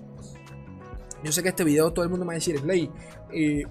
Yo 1.23 1.31
sé 1.31 1.43
que 1.43 1.49
este 1.49 1.63
video 1.63 1.91
todo 1.91 2.03
el 2.03 2.09
mundo 2.09 2.25
me 2.25 2.29
va 2.29 2.33
a 2.33 2.35
decir, 2.35 2.57
Slay, 2.57 2.89
eh, 3.31 3.65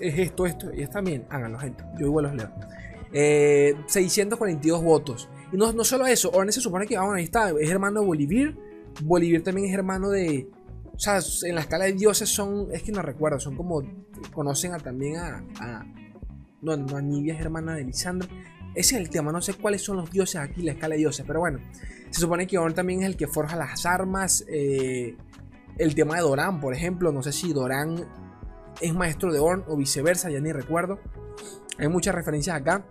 es 0.00 0.18
esto, 0.18 0.46
esto. 0.46 0.74
Y 0.74 0.82
está 0.82 1.00
bien, 1.00 1.26
háganlo, 1.28 1.58
gente. 1.58 1.84
Yo 1.98 2.06
igual 2.06 2.24
los 2.24 2.34
leo. 2.34 2.50
642 3.86 4.80
eh, 4.80 4.84
votos. 4.84 5.28
Y 5.52 5.56
no, 5.56 5.72
no 5.72 5.84
solo 5.84 6.06
eso, 6.06 6.30
Orne 6.32 6.50
se 6.50 6.60
supone 6.60 6.86
que, 6.86 6.96
ahí 6.96 7.24
está, 7.24 7.50
es 7.50 7.70
hermano 7.70 8.00
de 8.00 8.06
Bolivir. 8.06 8.56
Bolivir 9.02 9.42
también 9.42 9.68
es 9.68 9.74
hermano 9.74 10.10
de. 10.10 10.48
O 10.94 10.98
sea, 10.98 11.18
en 11.42 11.54
la 11.56 11.62
escala 11.62 11.86
de 11.86 11.92
dioses 11.92 12.28
son. 12.28 12.68
Es 12.72 12.82
que 12.82 12.92
no 12.92 13.02
recuerdo, 13.02 13.40
son 13.40 13.56
como. 13.56 13.82
Conocen 14.32 14.74
a, 14.74 14.78
también 14.78 15.16
a, 15.16 15.84
No, 16.62 16.76
no, 16.76 16.96
Anivia 16.96 17.34
es 17.34 17.40
hermana 17.40 17.74
de 17.74 17.84
Lisandro. 17.84 18.28
Ese 18.74 18.96
es 18.96 19.00
el 19.00 19.10
tema, 19.10 19.30
no 19.30 19.40
sé 19.40 19.54
cuáles 19.54 19.82
son 19.82 19.96
los 19.96 20.10
dioses 20.10 20.40
aquí, 20.40 20.62
la 20.62 20.72
escala 20.72 20.94
de 20.94 21.00
dioses, 21.00 21.24
pero 21.26 21.40
bueno. 21.40 21.60
Se 22.10 22.20
supone 22.20 22.46
que 22.46 22.58
Orn 22.58 22.74
también 22.74 23.00
es 23.00 23.06
el 23.06 23.16
que 23.16 23.26
forja 23.26 23.56
las 23.56 23.86
armas. 23.86 24.44
Eh, 24.48 25.16
el 25.78 25.94
tema 25.96 26.14
de 26.14 26.22
Doran, 26.22 26.60
por 26.60 26.74
ejemplo, 26.74 27.10
no 27.12 27.22
sé 27.22 27.32
si 27.32 27.52
Doran 27.52 28.06
es 28.80 28.94
maestro 28.94 29.32
de 29.32 29.40
Orn 29.40 29.64
o 29.66 29.76
viceversa, 29.76 30.30
ya 30.30 30.40
ni 30.40 30.52
recuerdo. 30.52 31.00
Hay 31.78 31.88
muchas 31.88 32.14
referencias 32.14 32.56
acá. 32.56 32.86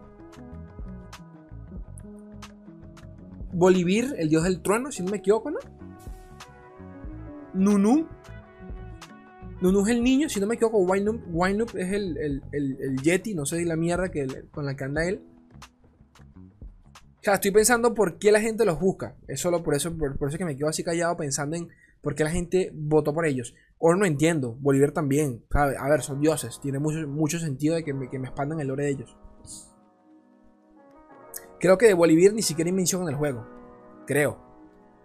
Bolivir, 3.53 4.13
el 4.17 4.29
dios 4.29 4.43
del 4.43 4.61
trueno, 4.61 4.91
si 4.91 5.03
no 5.03 5.11
me 5.11 5.17
equivoco, 5.17 5.51
¿no? 5.51 5.59
Nunu. 7.53 8.07
Nunu 9.61 9.81
es 9.83 9.89
el 9.89 10.03
niño, 10.03 10.29
si 10.29 10.39
no 10.39 10.47
me 10.47 10.55
equivoco. 10.55 10.79
Wineup 10.79 11.75
es 11.75 11.91
el, 11.93 12.41
el, 12.51 13.01
Yeti, 13.01 13.33
no 13.33 13.45
sé 13.45 13.59
si 13.59 13.65
la 13.65 13.75
mierda 13.75 14.09
que, 14.09 14.27
con 14.51 14.65
la 14.65 14.75
que 14.75 14.83
anda 14.83 15.07
él. 15.07 15.21
O 16.35 17.23
sea, 17.23 17.35
estoy 17.35 17.51
pensando 17.51 17.93
por 17.93 18.17
qué 18.17 18.31
la 18.31 18.41
gente 18.41 18.65
los 18.65 18.79
busca. 18.79 19.15
Es 19.27 19.39
solo 19.39 19.63
por 19.63 19.75
eso, 19.75 19.97
por, 19.97 20.17
eso 20.27 20.37
que 20.37 20.43
me 20.43 20.57
quedo 20.57 20.67
así 20.67 20.83
callado 20.83 21.15
pensando 21.15 21.55
en 21.55 21.69
por 22.01 22.15
qué 22.15 22.25
la 22.25 22.31
gente 22.31 22.71
votó 22.73 23.13
por 23.13 23.25
ellos. 23.25 23.55
O 23.77 23.95
no 23.95 24.05
entiendo. 24.05 24.57
Bolívar 24.59 24.91
también. 24.91 25.45
A 25.53 25.89
ver, 25.89 26.01
son 26.01 26.19
dioses. 26.19 26.59
Tiene 26.61 26.79
mucho, 26.79 27.07
mucho 27.07 27.39
sentido 27.39 27.75
de 27.75 27.85
que 27.85 27.93
me, 27.93 28.09
que 28.09 28.19
me 28.19 28.27
expandan 28.27 28.59
el 28.59 28.67
lore 28.67 28.83
de 28.83 28.89
ellos. 28.89 29.17
Creo 31.61 31.77
que 31.77 31.85
de 31.85 31.93
Bolívar 31.93 32.33
ni 32.33 32.41
siquiera 32.41 32.67
hay 32.67 32.75
mención 32.75 33.03
en 33.03 33.09
el 33.09 33.15
juego. 33.15 33.47
Creo. 34.05 34.37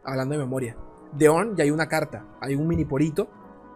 Hablando 0.02 0.34
de 0.34 0.40
memoria. 0.40 0.76
De 1.12 1.28
Orn 1.28 1.56
ya 1.56 1.64
hay 1.64 1.70
una 1.70 1.88
carta. 1.88 2.26
Hay 2.40 2.54
un 2.54 2.66
mini 2.66 2.84
porito 2.84 3.28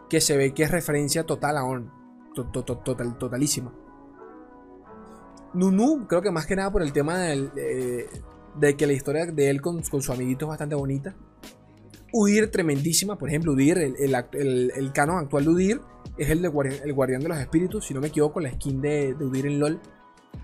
que 0.08 0.20
se 0.20 0.36
ve 0.36 0.52
que 0.52 0.64
es 0.64 0.70
referencia 0.70 1.24
total 1.24 1.56
a 1.56 1.64
Orn. 1.64 1.90
Total, 2.34 3.18
totalísima. 3.18 3.72
Nunu, 5.54 6.06
creo 6.06 6.22
que 6.22 6.30
más 6.30 6.46
que 6.46 6.56
nada 6.56 6.70
por 6.70 6.82
el 6.82 6.92
tema 6.92 7.18
de 7.18 8.76
que 8.76 8.86
la 8.86 8.92
historia 8.92 9.26
de 9.26 9.50
él 9.50 9.60
con, 9.60 9.82
su 9.84 10.12
amiguito 10.12 10.46
es 10.46 10.48
bastante 10.48 10.74
bonita. 10.74 11.14
Udir, 12.12 12.50
tremendísima. 12.50 13.16
Por 13.16 13.28
ejemplo, 13.28 13.52
Udir, 13.52 13.78
el, 13.78 14.92
canon 14.92 15.18
actual 15.18 15.44
de 15.44 15.50
Udir 15.50 15.80
es 16.18 16.30
el 16.30 16.44
el 16.44 16.92
Guardián 16.92 17.22
de 17.22 17.28
los 17.28 17.38
Espíritus. 17.38 17.86
Si 17.86 17.94
no 17.94 18.00
me 18.00 18.08
equivoco, 18.08 18.40
la 18.40 18.52
skin 18.52 18.80
de, 18.80 19.14
de 19.14 19.24
Udir 19.24 19.46
en 19.46 19.58
LOL 19.58 19.80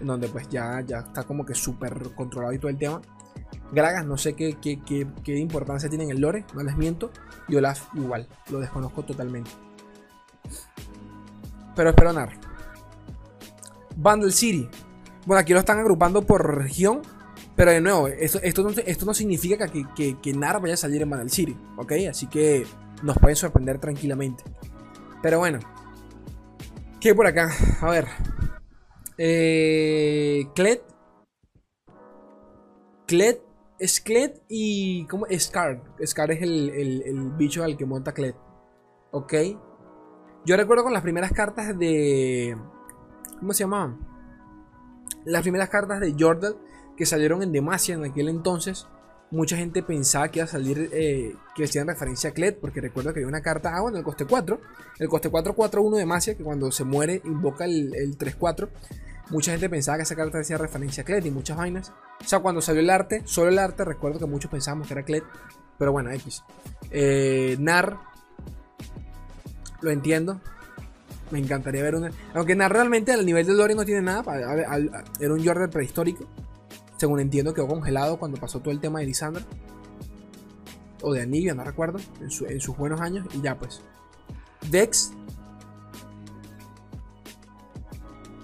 en 0.01 0.07
donde 0.07 0.29
pues 0.29 0.49
ya, 0.49 0.81
ya 0.87 0.99
está 0.99 1.25
como 1.25 1.45
que 1.45 1.55
súper 1.55 2.15
controlado 2.15 2.53
y 2.53 2.59
todo 2.59 2.71
el 2.71 2.79
tema. 2.79 3.01
Gragas, 3.73 4.07
no 4.07 4.17
sé 4.17 4.35
qué, 4.35 4.57
qué, 4.61 5.37
importancia 5.37 5.89
tiene 5.89 6.05
en 6.05 6.11
el 6.11 6.21
lore, 6.21 6.45
no 6.55 6.63
les 6.63 6.77
miento. 6.77 7.11
Y 7.49 7.57
Olaf 7.57 7.89
igual, 7.95 8.29
lo 8.51 8.61
desconozco 8.61 9.03
totalmente. 9.03 9.51
Pero 11.77 11.91
espero 11.91 12.13
Nar. 12.13 12.31
Bundle 13.97 14.33
City. 14.33 14.69
Bueno, 15.27 15.41
aquí 15.41 15.53
lo 15.53 15.61
están 15.61 15.79
agrupando 15.79 16.23
por 16.23 16.57
región. 16.57 17.03
Pero 17.55 17.73
de 17.73 17.81
nuevo, 17.81 18.09
esto, 18.09 18.39
esto, 18.43 18.63
no, 18.63 18.71
esto 18.71 19.05
no 19.05 19.13
significa 19.13 19.69
que, 19.69 19.85
que, 19.95 20.19
que, 20.21 20.33
Nar 20.33 20.61
vaya 20.61 20.75
a 20.75 20.77
salir 20.77 21.03
en 21.03 21.11
Bundle 21.11 21.29
City. 21.29 21.57
¿Ok? 21.77 21.93
Así 22.09 22.27
que 22.27 22.67
nos 23.03 23.19
pueden 23.19 23.37
sorprender 23.37 23.79
tranquilamente. 23.79 24.45
Pero 25.23 25.39
bueno. 25.39 25.59
¿Qué 27.01 27.11
hay 27.11 27.15
por 27.15 27.27
acá? 27.27 27.51
A 27.81 27.91
ver. 27.91 28.07
Eh. 29.19 30.47
Clet. 33.09 33.43
Es 33.81 34.05
y. 34.49 35.07
¿Cómo? 35.07 35.27
Scar. 35.37 35.83
Scar 36.05 36.31
es 36.31 36.43
el, 36.43 37.33
bicho 37.37 37.65
al 37.65 37.77
que 37.77 37.87
monta 37.87 38.13
Clet. 38.13 38.37
Ok. 39.11 39.35
Yo 40.45 40.57
recuerdo 40.57 40.85
con 40.85 40.93
las 40.93 41.03
primeras 41.03 41.33
cartas 41.33 41.77
de. 41.77 42.57
¿Cómo 43.41 43.53
se 43.53 43.65
llamaban? 43.65 43.99
Las 45.25 45.43
primeras 45.43 45.69
cartas 45.69 46.01
de 46.01 46.15
Jordan 46.17 46.55
que 46.97 47.07
salieron 47.07 47.43
en 47.43 47.53
Demacia 47.53 47.95
en 47.95 48.05
aquel 48.05 48.29
entonces 48.29 48.87
mucha 49.31 49.57
gente 49.57 49.83
pensaba 49.83 50.29
que 50.29 50.39
iba 50.39 50.45
a 50.45 50.49
salir, 50.49 50.89
eh, 50.93 51.35
que 51.55 51.65
hacían 51.65 51.87
referencia 51.87 52.31
a 52.31 52.33
Clet, 52.33 52.59
porque 52.59 52.81
recuerdo 52.81 53.13
que 53.13 53.21
había 53.21 53.29
una 53.29 53.43
carta, 53.43 53.77
ah, 53.77 53.83
bueno, 53.83 53.99
el 53.99 54.05
coste 54.05 54.25
4, 54.25 54.61
el 54.99 55.09
coste 55.09 55.31
4-4-1 55.31 55.97
de 55.97 56.07
Macia, 56.07 56.37
que 56.37 56.43
cuando 56.43 56.71
se 56.73 56.85
muere 56.85 57.21
invoca 57.25 57.65
el, 57.65 57.95
el 57.95 58.17
3-4. 58.17 58.69
Mucha 59.31 59.53
gente 59.53 59.69
pensaba 59.69 59.99
que 59.99 60.05
esa 60.05 60.17
carta 60.17 60.39
hacía 60.39 60.57
referencia 60.57 61.03
a 61.03 61.07
Clet 61.07 61.27
y 61.27 61.31
muchas 61.31 61.57
vainas. 61.57 61.93
O 62.21 62.25
sea, 62.25 62.41
cuando 62.41 62.61
salió 62.61 62.81
el 62.81 62.91
arte, 62.91 63.23
solo 63.27 63.51
el 63.51 63.59
arte, 63.59 63.85
recuerdo 63.85 64.19
que 64.19 64.27
muchos 64.27 64.51
pensábamos 64.51 64.87
que 64.87 64.95
era 64.95 65.03
Clet, 65.03 65.25
pero 65.79 65.93
bueno, 65.93 66.11
X. 66.11 66.43
Eh, 66.91 67.57
Nar, 67.61 67.99
lo 69.81 69.91
entiendo. 69.91 70.41
Me 71.31 71.39
encantaría 71.39 71.83
ver 71.83 71.95
una. 71.95 72.11
Aunque 72.35 72.57
Nar 72.57 72.73
realmente 72.73 73.13
al 73.13 73.25
nivel 73.27 73.47
de 73.47 73.55
lore 73.55 73.75
no 73.75 73.85
tiene 73.85 74.03
nada. 74.03 74.25
Era 75.21 75.33
un 75.33 75.45
Jordan 75.45 75.71
prehistórico. 75.71 76.25
Según 76.97 77.21
entiendo, 77.21 77.55
quedó 77.55 77.69
congelado 77.69 78.19
cuando 78.19 78.41
pasó 78.41 78.61
todo 78.61 78.73
el 78.73 78.81
tema 78.81 79.01
de 79.01 79.07
Lisandra. 79.07 79.43
O 81.03 81.13
de 81.13 81.23
Anivia, 81.23 81.55
no 81.55 81.65
recuerdo. 81.65 82.01
En, 82.21 82.31
sus 82.31 82.77
buenos 82.77 83.01
años. 83.01 83.27
Y 83.35 83.43
ya 83.43 83.57
pues. 83.57 83.83
Vex. 84.71 85.13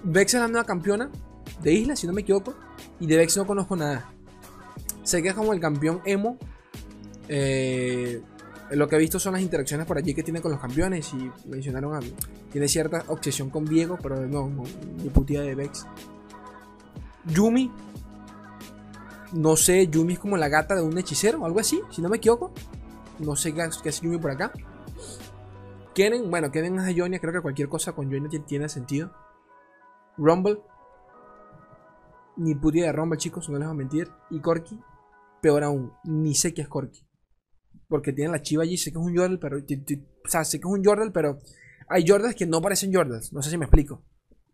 Vex 0.05 0.35
es 0.35 0.39
la 0.39 0.47
nueva 0.47 0.65
campeona 0.65 1.09
de 1.61 1.73
Isla, 1.73 1.95
si 1.95 2.07
no 2.07 2.13
me 2.13 2.21
equivoco. 2.21 2.53
Y 2.99 3.07
de 3.07 3.17
Vex 3.17 3.37
no 3.37 3.45
conozco 3.45 3.75
nada. 3.75 4.09
Sé 5.03 5.21
que 5.21 5.29
es 5.29 5.33
como 5.33 5.51
el 5.53 5.59
campeón 5.59 6.01
emo. 6.05 6.37
Eh, 7.27 8.21
lo 8.71 8.87
que 8.87 8.95
he 8.95 8.99
visto 8.99 9.19
son 9.19 9.33
las 9.33 9.41
interacciones 9.41 9.85
por 9.85 9.97
allí 9.97 10.13
que 10.13 10.23
tiene 10.23 10.41
con 10.41 10.51
los 10.51 10.61
campeones. 10.61 11.11
Y 11.13 11.31
mencionaron 11.47 11.95
a. 11.95 11.99
Tiene 12.51 12.67
cierta 12.67 13.03
obsesión 13.07 13.49
con 13.49 13.65
Diego, 13.65 13.97
pero 14.01 14.25
no, 14.27 14.47
no 14.47 14.63
ni 15.03 15.09
putía 15.09 15.41
de 15.41 15.55
Vex. 15.55 15.85
Yumi, 17.25 17.71
no 19.33 19.55
sé, 19.55 19.87
Yumi 19.87 20.13
es 20.13 20.19
como 20.19 20.37
la 20.37 20.47
gata 20.47 20.75
de 20.75 20.83
un 20.83 20.97
hechicero 20.97 21.41
o 21.41 21.45
algo 21.45 21.59
así, 21.59 21.81
si 21.91 22.01
no 22.01 22.09
me 22.09 22.17
equivoco. 22.17 22.53
No 23.19 23.35
sé 23.35 23.53
qué 23.53 23.63
hace 23.63 24.01
Yumi 24.01 24.17
por 24.17 24.31
acá. 24.31 24.51
Kenen, 25.93 26.29
bueno, 26.29 26.51
Kenen 26.51 26.77
es 26.79 26.85
de 26.85 26.99
Jonia, 26.99 27.19
creo 27.19 27.33
que 27.33 27.41
cualquier 27.41 27.69
cosa 27.69 27.93
con 27.93 28.11
Jonia 28.11 28.29
tiene 28.45 28.69
sentido. 28.69 29.11
Rumble. 30.17 30.59
Ni 32.37 32.55
puta 32.55 32.79
de 32.79 32.91
Rumble, 32.91 33.17
chicos, 33.17 33.49
no 33.49 33.57
les 33.57 33.67
voy 33.67 33.73
a 33.73 33.77
mentir. 33.77 34.11
Y 34.29 34.39
Corky, 34.41 34.79
peor 35.41 35.63
aún, 35.63 35.93
ni 36.03 36.35
sé 36.35 36.53
qué 36.53 36.61
es 36.61 36.67
Corky. 36.67 37.05
Porque 37.87 38.13
tiene 38.13 38.31
la 38.31 38.41
chiva 38.41 38.63
allí, 38.63 38.77
sé 38.77 38.91
que 38.91 38.99
es 38.99 39.05
un 39.05 39.15
Jordal, 39.15 39.39
pero. 39.39 39.57
O 39.57 40.29
sea, 40.29 40.43
sé 40.43 40.59
que 40.59 40.67
es 40.67 40.73
un 40.73 41.11
pero. 41.13 41.39
Hay 41.87 42.07
Jordals 42.07 42.35
que 42.35 42.45
no 42.45 42.61
parecen 42.61 42.93
Jordals. 42.93 43.31
No 43.31 43.41
sé 43.41 43.49
si 43.49 43.57
me 43.57 43.65
explico. 43.65 44.03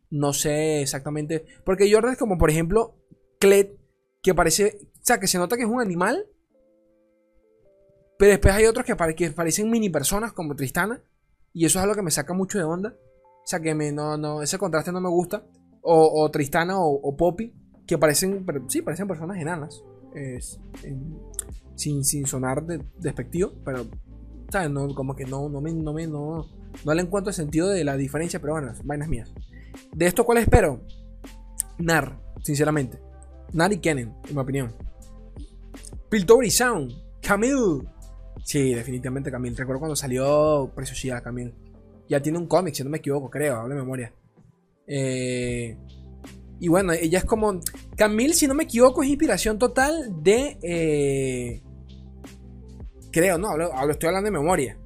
No 0.10 0.34
sé 0.34 0.82
exactamente. 0.82 1.46
Porque 1.64 1.92
Jordals 1.92 2.18
como 2.18 2.38
por 2.38 2.50
ejemplo, 2.50 2.98
Kled 3.40 3.70
que 4.22 4.36
parece, 4.36 4.78
o 4.82 5.00
sea, 5.02 5.20
que 5.20 5.28
se 5.28 5.38
nota 5.38 5.56
que 5.56 5.64
es 5.64 5.70
un 5.70 5.82
animal. 5.82 6.28
Pero 8.20 8.32
después 8.32 8.54
hay 8.54 8.66
otros 8.66 8.86
que, 8.86 8.96
parecen 8.96 9.70
mini 9.72 9.90
personas 9.90 10.34
como 10.34 10.56
Tristana. 10.56 11.02
Y 11.54 11.66
eso 11.66 11.80
es 11.80 11.84
algo 11.84 11.96
que 11.96 12.04
me 12.04 12.12
saca 12.12 12.34
mucho 12.34 12.58
de 12.58 12.66
onda. 12.66 12.96
O 13.44 13.48
sea, 13.48 13.60
que 13.60 13.74
me, 13.74 13.92
no, 13.92 14.18
no, 14.18 14.42
ese 14.42 14.58
contraste 14.58 14.92
no 14.92 15.02
me 15.02 15.10
gusta. 15.10 15.44
O, 15.84 16.30
Tristana 16.30 16.76
o, 16.78 17.18
Poppy, 17.18 17.54
que 17.88 17.98
parecen, 17.98 18.46
sí, 18.68 18.82
parecen 18.82 19.08
personas 19.08 19.38
enanas. 19.38 19.84
sin, 21.76 22.06
sin 22.06 22.28
sonar 22.28 22.64
despectivo, 22.98 23.54
pero, 23.66 23.88
como 24.96 25.16
que 25.16 25.26
no, 25.26 25.50
no, 25.50 25.62
me, 25.62 25.74
no, 25.74 25.94
me, 25.94 26.06
no, 26.06 26.46
no 26.86 26.94
le 26.94 27.02
encuentro 27.02 27.30
el 27.30 27.36
sentido 27.36 27.70
de 27.70 27.84
la 27.84 27.98
diferencia, 27.98 28.40
pero 28.40 28.54
bueno, 28.54 28.74
vainas 28.84 29.08
mías. 29.08 29.34
De 29.94 30.06
esto, 30.06 30.24
¿cuál 30.26 30.40
espero? 30.40 30.82
Nar, 31.80 32.20
sinceramente. 32.44 33.00
Nari 33.54 33.80
Kennen, 33.80 34.14
en 34.28 34.36
mi 34.36 34.42
opinión. 34.42 34.76
Piltover 36.10 36.50
Sound, 36.52 36.92
Camille. 37.22 37.88
Sí, 38.44 38.74
definitivamente 38.74 39.32
Camille. 39.32 39.56
Recuerdo 39.56 39.80
cuando 39.80 39.96
salió 39.96 40.72
Preciosidad 40.76 41.24
Camille. 41.24 41.54
Ya 42.12 42.22
tiene 42.22 42.38
un 42.38 42.48
cómic, 42.48 42.74
si 42.74 42.84
no 42.84 42.90
me 42.90 42.98
equivoco, 42.98 43.30
creo, 43.30 43.56
hablo 43.56 43.74
de 43.74 43.80
memoria. 43.80 44.14
Eh, 44.86 45.78
y 46.60 46.68
bueno, 46.68 46.92
ella 46.92 47.20
es 47.20 47.24
como. 47.24 47.62
Camille, 47.96 48.34
si 48.34 48.48
no 48.48 48.54
me 48.54 48.64
equivoco, 48.64 49.02
es 49.02 49.08
inspiración 49.08 49.58
total 49.58 50.12
de. 50.22 50.58
Eh, 50.62 51.62
Creo, 53.14 53.38
no, 53.38 53.48
hablo, 53.50 53.92
estoy 53.92 54.08
hablando 54.08 54.28
de 54.28 54.32
memoria. 54.32 54.78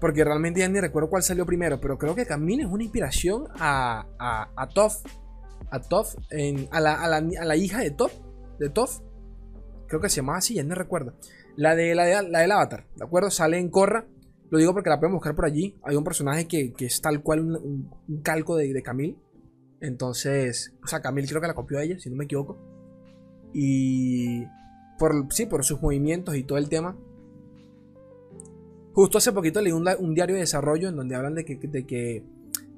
Porque 0.00 0.24
realmente 0.24 0.60
ya 0.60 0.68
ni 0.70 0.80
recuerdo 0.80 1.10
cuál 1.10 1.22
salió 1.22 1.44
primero. 1.44 1.78
Pero 1.78 1.98
creo 1.98 2.14
que 2.14 2.24
Camille 2.24 2.62
es 2.62 2.68
una 2.68 2.84
inspiración 2.84 3.48
a, 3.58 4.06
a, 4.18 4.50
a 4.56 4.68
Toph. 4.70 5.04
A 5.70 5.78
Toph, 5.78 6.14
a, 6.70 6.80
la, 6.80 7.56
hija 7.56 7.80
de 7.80 7.90
Toph. 7.90 8.12
De 8.58 8.70
Toph. 8.70 9.00
Creo 9.88 10.00
que 10.00 10.08
se 10.08 10.16
llamaba 10.16 10.38
así, 10.38 10.54
ya 10.54 10.64
no 10.64 10.74
recuerdo. 10.74 11.12
La, 11.54 11.74
de, 11.74 11.94
la, 11.94 12.04
de, 12.04 12.30
la 12.30 12.40
del 12.40 12.52
Avatar, 12.52 12.86
¿de 12.96 13.04
acuerdo? 13.04 13.30
Sale 13.30 13.58
en 13.58 13.68
Corra. 13.68 14.06
Lo 14.52 14.58
digo 14.58 14.74
porque 14.74 14.90
la 14.90 15.00
pueden 15.00 15.14
buscar 15.14 15.34
por 15.34 15.46
allí. 15.46 15.78
Hay 15.82 15.96
un 15.96 16.04
personaje 16.04 16.46
que, 16.46 16.74
es 16.78 17.00
tal 17.00 17.22
cual 17.22 17.40
un, 17.40 18.20
calco 18.22 18.54
de, 18.54 18.70
de 18.70 18.82
Camille. 18.82 19.16
Entonces, 19.80 20.74
o 20.84 20.86
sea, 20.86 21.00
Camille 21.00 21.26
creo 21.26 21.40
que 21.40 21.46
la 21.46 21.54
copió 21.54 21.78
a 21.78 21.82
ella, 21.82 21.98
si 21.98 22.10
no 22.10 22.16
me 22.16 22.26
equivoco. 22.26 22.58
Y 23.54 24.44
por, 24.98 25.32
sí, 25.32 25.46
por 25.46 25.64
sus 25.64 25.80
movimientos 25.80 26.36
y 26.36 26.42
todo 26.42 26.58
el 26.58 26.68
tema. 26.68 26.98
Justo 28.92 29.16
hace 29.16 29.32
poquito 29.32 29.62
leí 29.62 29.72
un, 29.72 30.14
diario 30.14 30.34
de 30.34 30.42
desarrollo 30.42 30.90
en 30.90 30.96
donde 30.96 31.14
hablan 31.14 31.34
de 31.34 31.46
que, 31.46 31.56
de 31.56 31.86
que, 31.86 32.22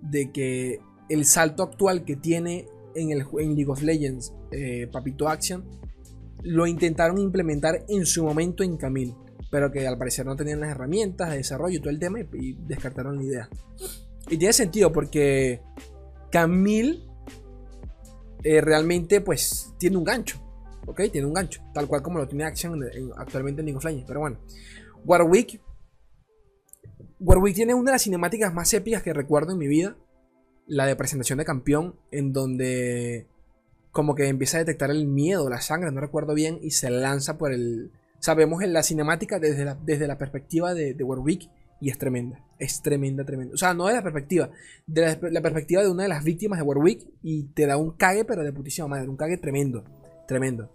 de 0.00 0.30
que 0.30 0.78
el 1.08 1.24
salto 1.24 1.64
actual 1.64 2.04
que 2.04 2.14
tiene 2.14 2.68
en, 2.94 3.10
el, 3.10 3.26
League 3.34 3.66
of 3.66 3.82
Legends 3.82 4.32
eh, 4.52 4.88
Papito 4.92 5.28
Action 5.28 5.64
lo 6.44 6.68
intentaron 6.68 7.18
implementar 7.18 7.84
en 7.88 8.06
su 8.06 8.22
momento 8.22 8.62
en 8.62 8.76
Camille, 8.76 9.16
pero 9.54 9.70
que 9.70 9.86
al 9.86 9.96
parecer 9.96 10.26
no 10.26 10.34
tenían 10.34 10.58
las 10.58 10.70
herramientas 10.70 11.30
de 11.30 11.36
desarrollo 11.36 11.76
y 11.76 11.78
todo 11.78 11.90
el 11.90 12.00
tema 12.00 12.18
y, 12.18 12.54
descartaron 12.66 13.18
la 13.18 13.22
idea. 13.22 13.48
Y 14.28 14.36
tiene 14.36 14.52
sentido 14.52 14.90
porque 14.90 15.62
Camille 16.32 17.04
eh, 18.42 18.60
realmente 18.60 19.20
pues 19.20 19.72
tiene 19.78 19.96
un 19.96 20.02
gancho. 20.02 20.42
¿ok? 20.88 21.02
Tiene 21.12 21.28
un 21.28 21.34
gancho, 21.34 21.62
tal 21.72 21.86
cual 21.86 22.02
como 22.02 22.18
lo 22.18 22.26
tiene 22.26 22.42
Action 22.42 22.82
actualmente 23.16 23.60
en 23.60 23.66
League 23.66 23.78
of 23.78 23.84
Legends. 23.84 24.08
Pero 24.08 24.18
bueno, 24.18 24.40
Warwick. 25.04 25.60
Warwick 27.20 27.54
tiene 27.54 27.74
una 27.74 27.92
de 27.92 27.94
las 27.94 28.02
cinemáticas 28.02 28.52
más 28.52 28.74
épicas 28.74 29.04
que 29.04 29.12
recuerdo 29.12 29.52
en 29.52 29.58
mi 29.58 29.68
vida. 29.68 29.96
La 30.66 30.84
de 30.84 30.96
presentación 30.96 31.38
de 31.38 31.44
campeón, 31.44 31.94
en 32.10 32.32
donde 32.32 33.28
como 33.92 34.16
que 34.16 34.26
empieza 34.26 34.56
a 34.56 34.64
detectar 34.64 34.90
el 34.90 35.06
miedo, 35.06 35.48
la 35.48 35.60
sangre, 35.60 35.92
no 35.92 36.00
recuerdo 36.00 36.34
bien, 36.34 36.58
y 36.60 36.72
se 36.72 36.90
lanza 36.90 37.38
por 37.38 37.52
el... 37.52 37.92
Sabemos 38.24 38.62
en 38.62 38.72
la 38.72 38.82
cinemática 38.82 39.38
desde 39.38 39.66
la, 39.66 39.74
desde 39.74 40.06
la 40.06 40.16
perspectiva 40.16 40.72
de, 40.72 40.96
Warwick 40.98 41.50
y 41.78 41.90
es 41.90 41.98
tremenda. 41.98 42.42
Es 42.58 42.80
tremenda, 42.80 43.22
tremenda. 43.22 43.52
O 43.52 43.58
sea, 43.58 43.74
no 43.74 43.86
de 43.86 43.92
la 43.92 44.02
perspectiva, 44.02 44.48
de 44.86 45.18
la, 45.30 45.42
perspectiva 45.42 45.82
de 45.82 45.90
una 45.90 46.04
de 46.04 46.08
las 46.08 46.24
víctimas 46.24 46.58
de 46.58 46.62
Warwick 46.64 47.06
y 47.22 47.42
te 47.48 47.66
da 47.66 47.76
un 47.76 47.90
cague, 47.90 48.24
pero 48.24 48.42
de 48.42 48.50
putísima 48.50 48.88
madre, 48.88 49.10
un 49.10 49.18
cague 49.18 49.36
tremendo. 49.36 49.84
Tremendo. 50.26 50.70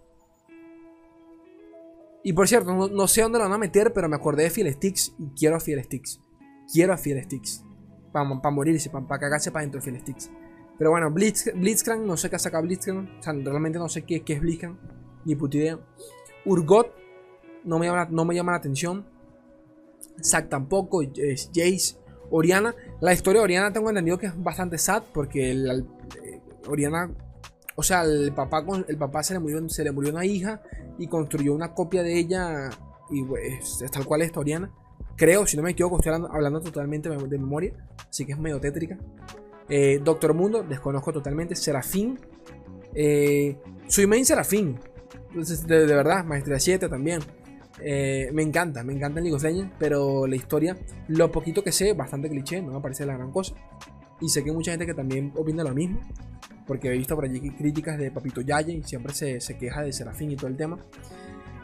Y 2.22 2.34
por 2.34 2.46
cierto, 2.46 2.72
no, 2.72 3.08
sé 3.08 3.22
dónde 3.22 3.38
lo 3.38 3.44
van 3.46 3.54
a 3.54 3.58
meter, 3.58 3.92
pero 3.92 4.08
me 4.08 4.14
acordé 4.14 4.44
de 4.44 4.50
Fiel 4.50 4.72
Sticks 4.72 5.16
y 5.18 5.30
quiero 5.36 5.56
a 5.56 5.60
Fiel 5.60 5.82
Sticks. 5.82 6.20
Quiero 6.72 6.92
a 6.92 6.98
Fiel 6.98 7.20
Sticks. 7.24 7.64
Para 8.12 8.24
morirse, 8.52 8.90
para 8.90 9.18
cagarse 9.18 9.50
para 9.50 9.62
dentro 9.62 9.80
de 9.80 9.84
Fiel 9.84 10.00
Sticks. 10.00 10.30
Pero 10.78 10.90
bueno, 10.90 11.10
Blitz, 11.10 11.50
Blitzcrank, 11.52 12.02
no 12.02 12.16
sé 12.16 12.30
qué 12.30 12.38
saca 12.38 12.60
Blitzcrank. 12.60 13.18
O 13.18 13.22
sea, 13.24 13.32
realmente 13.32 13.80
no 13.80 13.88
sé 13.88 14.02
qué, 14.02 14.22
qué 14.22 14.34
es 14.34 14.40
Blitzcrank. 14.40 14.78
Ni 15.24 15.34
puta 15.34 15.56
idea. 15.56 15.80
Urgot, 16.44 16.99
no 17.64 17.78
me 17.78 17.86
llama, 17.86 18.08
no 18.10 18.24
me 18.24 18.34
llama 18.34 18.52
la 18.52 18.58
atención. 18.58 19.06
Zack 20.22 20.48
tampoco. 20.48 21.02
Jace. 21.02 21.96
Oriana. 22.30 22.74
La 23.00 23.12
historia 23.12 23.40
de 23.40 23.44
Oriana 23.44 23.72
tengo 23.72 23.88
entendido 23.88 24.18
que 24.18 24.26
es 24.26 24.42
bastante 24.42 24.78
sad. 24.78 25.02
Porque 25.12 25.50
el, 25.50 25.86
eh, 26.24 26.40
Oriana 26.68 27.10
o 27.80 27.82
sea, 27.82 28.02
el 28.02 28.32
papá, 28.32 28.62
el 28.88 28.98
papá 28.98 29.22
se, 29.22 29.32
le 29.32 29.40
murió, 29.40 29.66
se 29.70 29.82
le 29.82 29.90
murió 29.90 30.12
una 30.12 30.26
hija 30.26 30.60
y 30.98 31.06
construyó 31.06 31.54
una 31.54 31.72
copia 31.72 32.02
de 32.02 32.18
ella. 32.18 32.68
Y 33.08 33.22
pues, 33.24 33.80
es 33.82 33.90
tal 33.90 34.04
cual 34.04 34.20
es 34.20 34.26
historiana. 34.26 34.70
Creo, 35.16 35.46
si 35.46 35.56
no 35.56 35.62
me 35.62 35.70
equivoco, 35.70 35.96
estoy 35.96 36.12
hablando, 36.12 36.60
totalmente 36.60 37.08
de 37.08 37.38
memoria. 37.38 37.72
Así 38.08 38.26
que 38.26 38.32
es 38.32 38.38
medio 38.38 38.60
tétrica. 38.60 38.98
Eh, 39.70 39.98
Doctor 40.04 40.34
Mundo, 40.34 40.62
desconozco 40.62 41.10
totalmente. 41.10 41.56
Serafín. 41.56 42.18
Eh, 42.94 43.56
soy 43.86 44.06
main 44.06 44.26
Serafín. 44.26 44.78
Entonces, 45.28 45.66
de, 45.66 45.86
verdad, 45.86 46.22
Maestría 46.24 46.60
7 46.60 46.86
también. 46.88 47.20
Eh, 47.82 48.30
me 48.32 48.42
encanta, 48.42 48.82
me 48.84 48.92
encanta 48.92 49.20
League 49.20 49.34
of 49.34 49.42
Legends, 49.42 49.72
pero 49.78 50.26
la 50.26 50.36
historia, 50.36 50.76
lo 51.08 51.30
poquito 51.30 51.62
que 51.62 51.72
sé, 51.72 51.94
bastante 51.94 52.28
cliché, 52.28 52.60
no 52.62 52.72
me 52.72 52.80
parece 52.80 53.06
la 53.06 53.16
gran 53.16 53.30
cosa. 53.30 53.54
Y 54.20 54.28
sé 54.28 54.42
que 54.42 54.50
hay 54.50 54.56
mucha 54.56 54.72
gente 54.72 54.86
que 54.86 54.94
también 54.94 55.32
opina 55.36 55.64
lo 55.64 55.74
mismo 55.74 56.00
porque 56.70 56.86
he 56.86 56.96
visto 56.96 57.16
por 57.16 57.24
allí 57.24 57.40
críticas 57.50 57.98
de 57.98 58.12
Papito 58.12 58.42
Yaye 58.42 58.74
y 58.74 58.84
siempre 58.84 59.12
se, 59.12 59.40
queja 59.58 59.82
de 59.82 59.92
Serafín 59.92 60.30
y 60.30 60.36
todo 60.36 60.46
el 60.46 60.56
tema. 60.56 60.78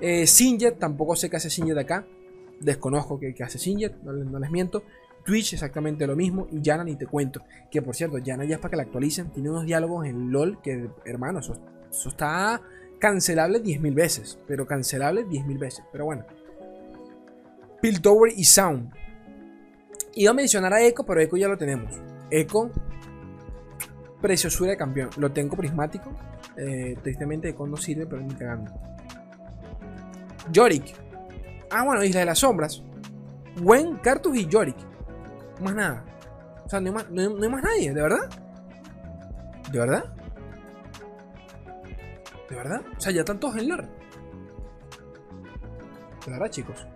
Eh, 0.00 0.26
Sinjet, 0.26 0.81
tampoco 0.81 1.14
sé 1.14 1.31
qué 1.31 1.37
hace 1.37 1.48
Sinjet 1.48 1.79
acá, 1.79 2.05
desconozco 2.59 3.16
qué, 3.20 3.33
hace 3.40 3.57
Sinjet, 3.57 4.02
no, 4.02 4.40
les 4.40 4.50
miento. 4.50 4.83
Twitch 5.24 5.52
exactamente 5.52 6.09
lo 6.09 6.16
mismo 6.16 6.48
y 6.50 6.61
Yana 6.61 6.83
ni 6.83 6.96
te 6.96 7.07
cuento. 7.07 7.44
Que 7.70 7.83
por 7.83 7.94
cierto, 7.94 8.18
Yana 8.18 8.44
ya 8.46 8.57
es 8.57 8.61
para 8.61 8.70
que 8.70 8.76
la 8.79 8.83
actualicen, 8.83 9.31
tiene 9.31 9.48
unos 9.48 9.64
diálogos 9.64 10.07
en 10.07 10.33
LOL 10.33 10.61
que, 10.61 10.90
hermano, 11.05 11.38
eso, 11.38 11.57
está 11.92 12.61
cancelable 12.99 13.63
10.000 13.63 13.95
veces, 13.95 14.39
pero 14.47 14.67
cancelable 14.67 15.27
10.000 15.27 15.59
veces, 15.59 15.85
pero 15.93 16.07
bueno. 16.07 16.25
Piltover 17.81 18.33
y 18.37 18.45
Sound. 18.45 18.93
Iba 20.15 20.31
a 20.31 20.35
mencionar 20.35 20.73
a 20.73 20.83
Echo, 20.83 21.05
pero 21.05 21.21
Echo 21.21 21.37
ya 21.37 21.49
lo 21.49 21.59
tenemos. 21.59 21.93
Echo 22.31 22.71
Preciosura 24.21 24.71
de 24.71 24.77
campeón. 24.77 25.11
Lo 25.19 25.31
tengo 25.31 25.57
prismático. 25.57 26.11
Eh, 26.57 26.97
tristemente 27.03 27.55
no 27.59 27.77
sirve, 27.77 28.07
pero 28.07 28.23
ni 28.23 28.35
cagando. 28.35 28.73
Yorick. 30.51 30.95
Ah, 31.71 31.85
bueno, 31.85 32.03
Isla 32.03 32.21
de 32.21 32.27
las 32.27 32.39
Sombras. 32.39 32.83
Gwen, 33.61 33.97
Cartus 33.97 34.37
y 34.37 34.47
Yorick. 34.47 34.77
Más 35.61 35.75
nada. 35.75 36.05
O 36.65 36.69
sea, 36.69 36.81
no 36.81 36.87
hay 36.89 36.95
más, 36.95 37.11
no 37.11 37.51
más 37.51 37.63
nadie, 37.63 37.93
¿de 37.93 38.03
verdad? 38.03 38.29
¿De 39.71 39.79
verdad? 39.79 40.05
¿De 42.49 42.57
verdad? 42.57 42.83
O 42.97 43.01
sea, 43.01 43.13
ya 43.13 43.21
están 43.21 43.41
todos 43.41 43.57
en 43.57 43.69
LAR. 43.69 43.89
De 46.25 46.33
verdad, 46.33 46.51
chicos. 46.51 46.87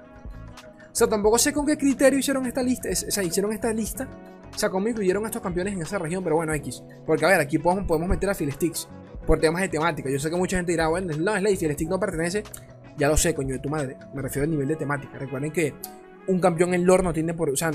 O 0.93 0.95
sea, 0.95 1.09
tampoco 1.09 1.39
sé 1.39 1.53
con 1.53 1.67
qué 1.67 1.77
criterio 1.77 2.19
hicieron 2.19 2.47
esta 2.47 2.63
lista. 2.63 2.89
O 2.91 2.95
sea, 2.95 3.23
hicieron 3.23 3.53
esta 3.53 3.73
lista 3.73 4.09
o 4.55 4.59
sea, 4.59 4.69
cómo 4.69 4.89
incluyeron 4.89 5.25
estos 5.25 5.43
campeones 5.43 5.75
en 5.75 5.83
esa 5.83 5.99
región, 5.99 6.23
pero 6.25 6.37
bueno, 6.37 6.53
X. 6.55 6.83
Porque 7.07 7.25
a 7.25 7.29
ver, 7.29 7.41
aquí 7.41 7.59
podemos, 7.59 7.87
podemos 7.87 8.09
meter 8.09 8.29
a 8.31 8.35
Sticks 8.35 8.89
por 9.27 9.39
temas 9.39 9.63
de 9.63 9.69
temática. 9.69 10.11
Yo 10.11 10.19
sé 10.19 10.29
que 10.29 10.37
mucha 10.37 10.57
gente 10.57 10.73
dirá, 10.73 10.89
bueno, 10.89 11.17
no, 11.17 11.39
ley, 11.39 11.57
Stick 11.57 11.89
no 11.89 12.01
pertenece. 12.01 12.43
Ya 12.99 13.09
lo 13.09 13.17
sé, 13.17 13.35
coño 13.35 13.55
de 13.55 13.61
tu 13.61 13.69
madre. 13.69 13.97
Me 14.13 14.23
refiero 14.23 14.45
al 14.45 14.51
nivel 14.51 14.69
de 14.69 14.77
temática. 14.77 15.19
Recuerden 15.19 15.53
que 15.53 15.75
un 16.27 16.41
campeón 16.41 16.75
en 16.75 16.85
lore 16.85 17.03
no 17.03 17.13
tiene 17.13 17.33
por. 17.33 17.49
O 17.51 17.57
sea, 17.57 17.71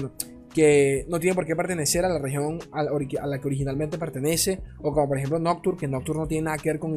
que 0.56 1.06
no 1.10 1.20
tiene 1.20 1.36
por 1.36 1.46
qué 1.46 1.54
pertenecer 1.54 2.06
a 2.06 2.10
la 2.10 2.18
región 2.18 2.60
a 2.72 2.82
la, 2.82 3.42
que 3.42 3.48
originalmente 3.48 3.98
pertenece. 3.98 4.62
O 4.80 4.94
como 4.94 5.10
por 5.10 5.18
ejemplo 5.18 5.38
Nocturne, 5.38 5.78
que 5.78 5.88
Nocturne 5.90 6.22
no 6.22 6.28
tiene 6.28 6.46
nada 6.46 6.58
que 6.58 6.70
ver 6.70 6.80
con, 6.80 6.96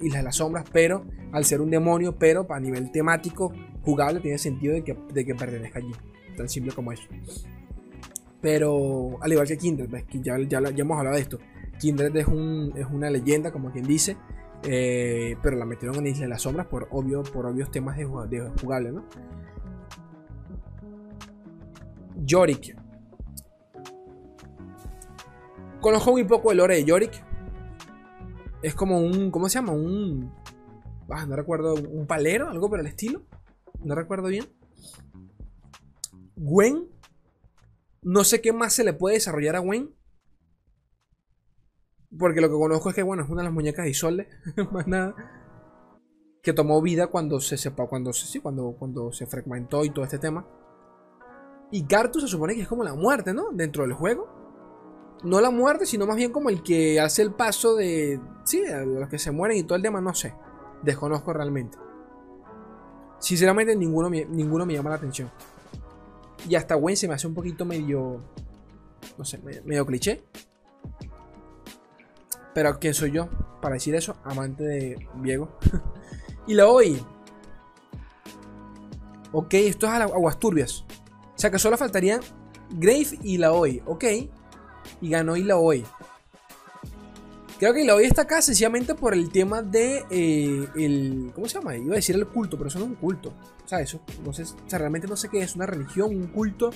Islas 0.00 0.20
de 0.20 0.22
las 0.22 0.36
Sombras, 0.36 0.64
pero 0.72 1.04
al 1.32 1.44
ser 1.44 1.60
un 1.60 1.70
demonio, 1.70 2.16
pero 2.16 2.46
a 2.48 2.60
nivel 2.60 2.92
temático, 2.92 3.52
jugable, 3.82 4.20
tiene 4.20 4.38
sentido 4.38 4.74
de 4.74 4.84
que, 4.84 4.96
de 5.12 5.26
que 5.26 5.34
pertenezca 5.34 5.80
allí. 5.80 5.90
Tan 6.36 6.48
simple 6.48 6.72
como 6.72 6.92
eso. 6.92 7.02
Pero 8.40 9.20
al 9.20 9.32
igual 9.32 9.48
que 9.48 9.58
Kindred, 9.58 10.04
que 10.04 10.20
ya, 10.20 10.38
ya, 10.38 10.58
hemos 10.58 10.98
hablado 10.98 11.16
de 11.16 11.22
esto. 11.22 11.40
Kindred 11.80 12.14
es, 12.14 12.28
un, 12.28 12.72
es 12.76 12.86
una 12.86 13.10
leyenda, 13.10 13.50
como 13.50 13.72
quien 13.72 13.88
dice. 13.88 14.16
Eh, 14.62 15.36
pero 15.42 15.56
la 15.56 15.64
metieron 15.64 15.96
en 15.98 16.06
Isla 16.06 16.26
de 16.26 16.28
las 16.28 16.42
Sombras 16.42 16.68
por, 16.68 16.86
obvio, 16.92 17.24
por 17.24 17.46
obvios 17.46 17.72
temas 17.72 17.96
de, 17.96 18.04
de 18.04 18.50
jugable, 18.60 18.92
¿no? 18.92 19.04
Yorick. 22.18 22.76
Conozco 25.80 26.10
muy 26.12 26.24
poco 26.24 26.52
el 26.52 26.58
lore 26.58 26.76
de 26.76 26.84
Yorick. 26.84 27.24
Es 28.62 28.74
como 28.74 29.00
un. 29.00 29.30
¿Cómo 29.30 29.48
se 29.48 29.54
llama? 29.54 29.72
Un. 29.72 30.32
Ah, 31.08 31.26
no 31.26 31.36
recuerdo. 31.36 31.74
Un 31.74 32.06
palero, 32.06 32.48
algo 32.48 32.68
por 32.68 32.80
el 32.80 32.86
estilo. 32.86 33.22
No 33.82 33.94
recuerdo 33.94 34.28
bien. 34.28 34.46
Gwen 36.36 36.88
no 38.02 38.24
sé 38.24 38.40
qué 38.40 38.52
más 38.52 38.72
se 38.72 38.84
le 38.84 38.92
puede 38.92 39.16
desarrollar 39.16 39.56
a 39.56 39.60
Gwen. 39.60 39.94
Porque 42.18 42.40
lo 42.40 42.48
que 42.48 42.54
conozco 42.54 42.88
es 42.88 42.94
que, 42.94 43.02
bueno, 43.02 43.22
es 43.22 43.28
una 43.28 43.42
de 43.42 43.48
las 43.48 43.52
muñecas 43.52 43.84
de 43.84 43.90
Isolde. 43.90 44.28
más 44.72 44.86
nada. 44.86 45.14
Que 46.42 46.52
tomó 46.52 46.80
vida 46.80 47.08
cuando 47.08 47.40
se 47.40 47.58
sepa, 47.58 47.86
cuando 47.86 48.12
se, 48.12 48.26
sí, 48.26 48.40
cuando, 48.40 48.76
cuando 48.78 49.12
se 49.12 49.26
fragmentó 49.26 49.84
y 49.84 49.90
todo 49.90 50.04
este 50.04 50.18
tema. 50.18 50.46
Y 51.70 51.84
Gartus 51.86 52.22
se 52.22 52.28
supone 52.28 52.54
que 52.54 52.62
es 52.62 52.68
como 52.68 52.82
la 52.82 52.94
muerte, 52.94 53.34
¿no? 53.34 53.50
Dentro 53.52 53.82
del 53.82 53.92
juego. 53.92 54.28
No 55.22 55.40
la 55.40 55.50
muerte, 55.50 55.84
sino 55.84 56.06
más 56.06 56.16
bien 56.16 56.32
como 56.32 56.48
el 56.48 56.62
que 56.62 57.00
hace 57.00 57.22
el 57.22 57.32
paso 57.32 57.74
de. 57.74 58.20
Sí, 58.44 58.62
los 58.86 59.08
que 59.08 59.18
se 59.18 59.30
mueren 59.30 59.58
y 59.58 59.64
todo 59.64 59.76
el 59.76 59.82
tema, 59.82 60.00
no 60.00 60.14
sé. 60.14 60.34
Desconozco 60.82 61.32
realmente. 61.32 61.76
Sinceramente, 63.18 63.74
ninguno 63.74 64.08
ninguno 64.08 64.64
me 64.64 64.74
llama 64.74 64.90
la 64.90 64.96
atención. 64.96 65.30
Y 66.48 66.54
hasta 66.54 66.76
Gwen 66.76 66.96
se 66.96 67.08
me 67.08 67.14
hace 67.14 67.26
un 67.26 67.34
poquito 67.34 67.64
medio. 67.64 68.20
No 69.16 69.24
sé, 69.24 69.38
medio, 69.38 69.84
cliché. 69.84 70.22
Pero 72.54 72.78
¿quién 72.78 72.94
soy 72.94 73.10
yo 73.10 73.28
para 73.60 73.74
decir 73.74 73.94
eso? 73.94 74.16
Amante 74.24 74.64
de 74.64 75.08
Diego. 75.16 75.58
y 76.46 76.54
la 76.54 76.68
hoy. 76.68 77.04
Ok, 79.32 79.54
esto 79.54 79.86
es 79.86 79.92
a 79.92 80.04
aguas 80.04 80.38
turbias. 80.38 80.84
O 81.38 81.40
sea 81.40 81.52
que 81.52 81.58
solo 81.60 81.78
faltarían 81.78 82.20
Grave 82.70 83.16
y 83.22 83.38
la 83.38 83.52
hoy. 83.52 83.80
Ok. 83.86 84.04
Y 85.00 85.08
ganó 85.08 85.36
y 85.36 85.44
la 85.44 85.56
hoy. 85.56 85.84
Creo 87.60 87.72
que 87.72 87.84
la 87.84 87.94
hoy 87.94 88.06
está 88.06 88.22
acá 88.22 88.42
sencillamente 88.42 88.96
por 88.96 89.14
el 89.14 89.30
tema 89.30 89.62
de 89.62 90.04
eh, 90.10 90.68
el. 90.74 91.30
¿Cómo 91.32 91.48
se 91.48 91.54
llama? 91.54 91.76
Iba 91.76 91.92
a 91.92 91.96
decir 91.96 92.16
el 92.16 92.26
culto, 92.26 92.58
pero 92.58 92.66
eso 92.66 92.80
no 92.80 92.86
es 92.86 92.90
un 92.90 92.96
culto. 92.96 93.32
O 93.64 93.68
sea, 93.68 93.80
eso. 93.80 94.00
No 94.24 94.32
sé, 94.32 94.42
o 94.42 94.68
sea, 94.68 94.80
realmente 94.80 95.06
no 95.06 95.16
sé 95.16 95.28
qué 95.28 95.40
es. 95.40 95.54
Una 95.54 95.66
religión, 95.66 96.10
un 96.10 96.26
culto. 96.26 96.70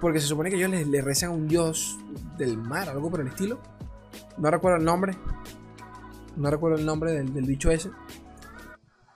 Porque 0.00 0.18
se 0.18 0.26
supone 0.26 0.48
que 0.48 0.56
ellos 0.56 0.70
le, 0.70 1.02
rezan 1.02 1.30
a 1.30 1.32
un 1.32 1.46
dios 1.46 1.98
del 2.38 2.56
mar, 2.56 2.88
algo 2.88 3.10
por 3.10 3.20
el 3.20 3.28
estilo. 3.28 3.60
No 4.38 4.50
recuerdo 4.50 4.78
el 4.78 4.84
nombre. 4.84 5.14
No 6.36 6.50
recuerdo 6.50 6.78
el 6.78 6.86
nombre 6.86 7.12
del, 7.12 7.34
del 7.34 7.44
bicho 7.44 7.70
ese. 7.70 7.90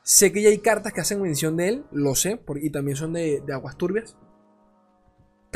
Sé 0.07 0.31
que 0.31 0.41
ya 0.41 0.51
hay 0.51 0.59
cartas 0.59 0.93
que 0.93 1.01
hacen 1.01 1.21
mención 1.21 1.57
de 1.57 1.69
él, 1.69 1.85
lo 1.91 2.15
sé, 2.15 2.41
y 2.63 2.71
también 2.71 2.97
son 2.97 3.15
de, 3.15 3.43
aguas 3.53 3.77
turbias. 3.77 4.17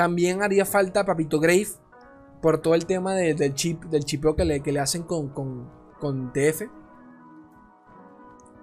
También 0.00 0.42
haría 0.42 0.64
falta 0.64 1.04
Papito 1.04 1.38
Grave 1.38 1.68
por 2.40 2.62
todo 2.62 2.74
el 2.74 2.86
tema 2.86 3.12
del 3.12 3.52
chip, 3.52 3.84
del 3.84 4.06
chipeo 4.06 4.34
que 4.34 4.46
le, 4.46 4.62
que 4.62 4.72
le 4.72 4.80
hacen 4.80 5.02
con, 5.02 5.28
con, 5.28 6.32
TF. 6.32 6.62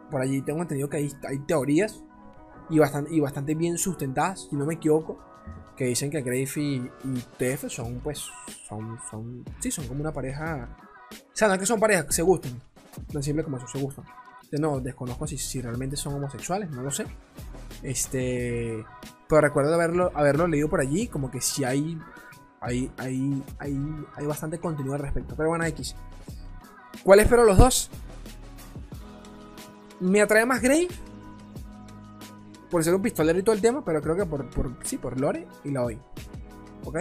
Por 0.10 0.19
allí 0.19 0.41
tengo 0.41 0.63
entendido 0.63 0.89
que 0.89 0.97
hay, 0.97 1.13
hay 1.30 1.38
teorías 1.45 2.04
y 2.71 2.80
bastante, 2.80 3.13
y 3.13 3.19
bastante 3.19 3.54
bien 3.54 3.78
sustentadas, 3.78 4.47
si 4.50 4.56
no 4.56 4.65
me 4.65 4.73
equivoco, 4.73 5.19
que 5.76 5.86
dicen 5.86 6.10
que 6.10 6.23
Grave 6.23 6.50
y, 6.56 6.89
TF 7.38 7.69
son, 7.69 8.00
pues, 8.00 8.26
son, 8.67 8.97
son, 9.12 9.45
sí, 9.60 9.69
son 9.69 9.88
como 9.88 10.02
una 10.02 10.12
pareja. 10.12 10.76
O 11.12 11.15
sea, 11.34 11.50
no 11.50 11.54
es 11.54 11.60
que 11.60 11.67
son 11.67 11.80
parejas, 11.80 12.08
se 12.15 12.23
gustan. 12.23 12.60
Tan 13.13 13.21
simple 13.21 13.43
como 13.43 13.58
eso, 13.58 13.67
se 13.67 13.80
gustan. 13.80 14.06
No, 14.54 14.80
desconozco 14.80 15.28
si, 15.28 15.62
realmente 15.62 15.97
son 15.97 16.15
homosexuales, 16.15 16.71
no 16.71 16.82
lo 16.82 16.89
sé. 16.89 17.06
Este. 17.84 18.86
Pero 19.28 19.42
recuerdo 19.42 19.74
haberlo, 19.74 20.12
haberlo 20.13 20.48
leído 20.48 20.70
por 20.70 20.80
allí, 20.80 21.08
como 21.08 21.32
que 21.32 21.42
si 21.42 21.63
hay. 21.63 22.00
Hay, 22.60 22.92
hay, 22.98 23.44
hay, 23.60 23.78
hay 24.16 24.26
bastante 24.26 24.60
contenido 24.60 24.96
al 24.96 25.02
respecto. 25.02 25.36
Pero 25.36 25.50
bueno, 25.50 25.66
X. 25.66 25.96
¿Cuál 27.04 27.20
espero 27.20 27.46
los 27.46 27.58
dos? 27.58 27.90
Me 30.00 30.22
atrae 30.22 30.46
más 30.46 30.62
Grey. 30.62 30.88
Por 32.70 32.84
ser 32.84 32.94
un 32.96 33.02
pistolero 33.02 33.40
y 33.40 33.44
todo 33.44 33.56
el 33.56 33.62
tema, 33.62 33.86
pero 33.86 34.02
creo 34.02 34.16
que 34.16 34.26
por, 34.26 34.50
por 34.50 34.76
sí, 34.84 34.98
por 34.98 35.20
Lore 35.20 35.48
y 35.63 35.72
la 35.72 35.84
hoy. 35.84 36.00
¿Ok? 36.84 36.98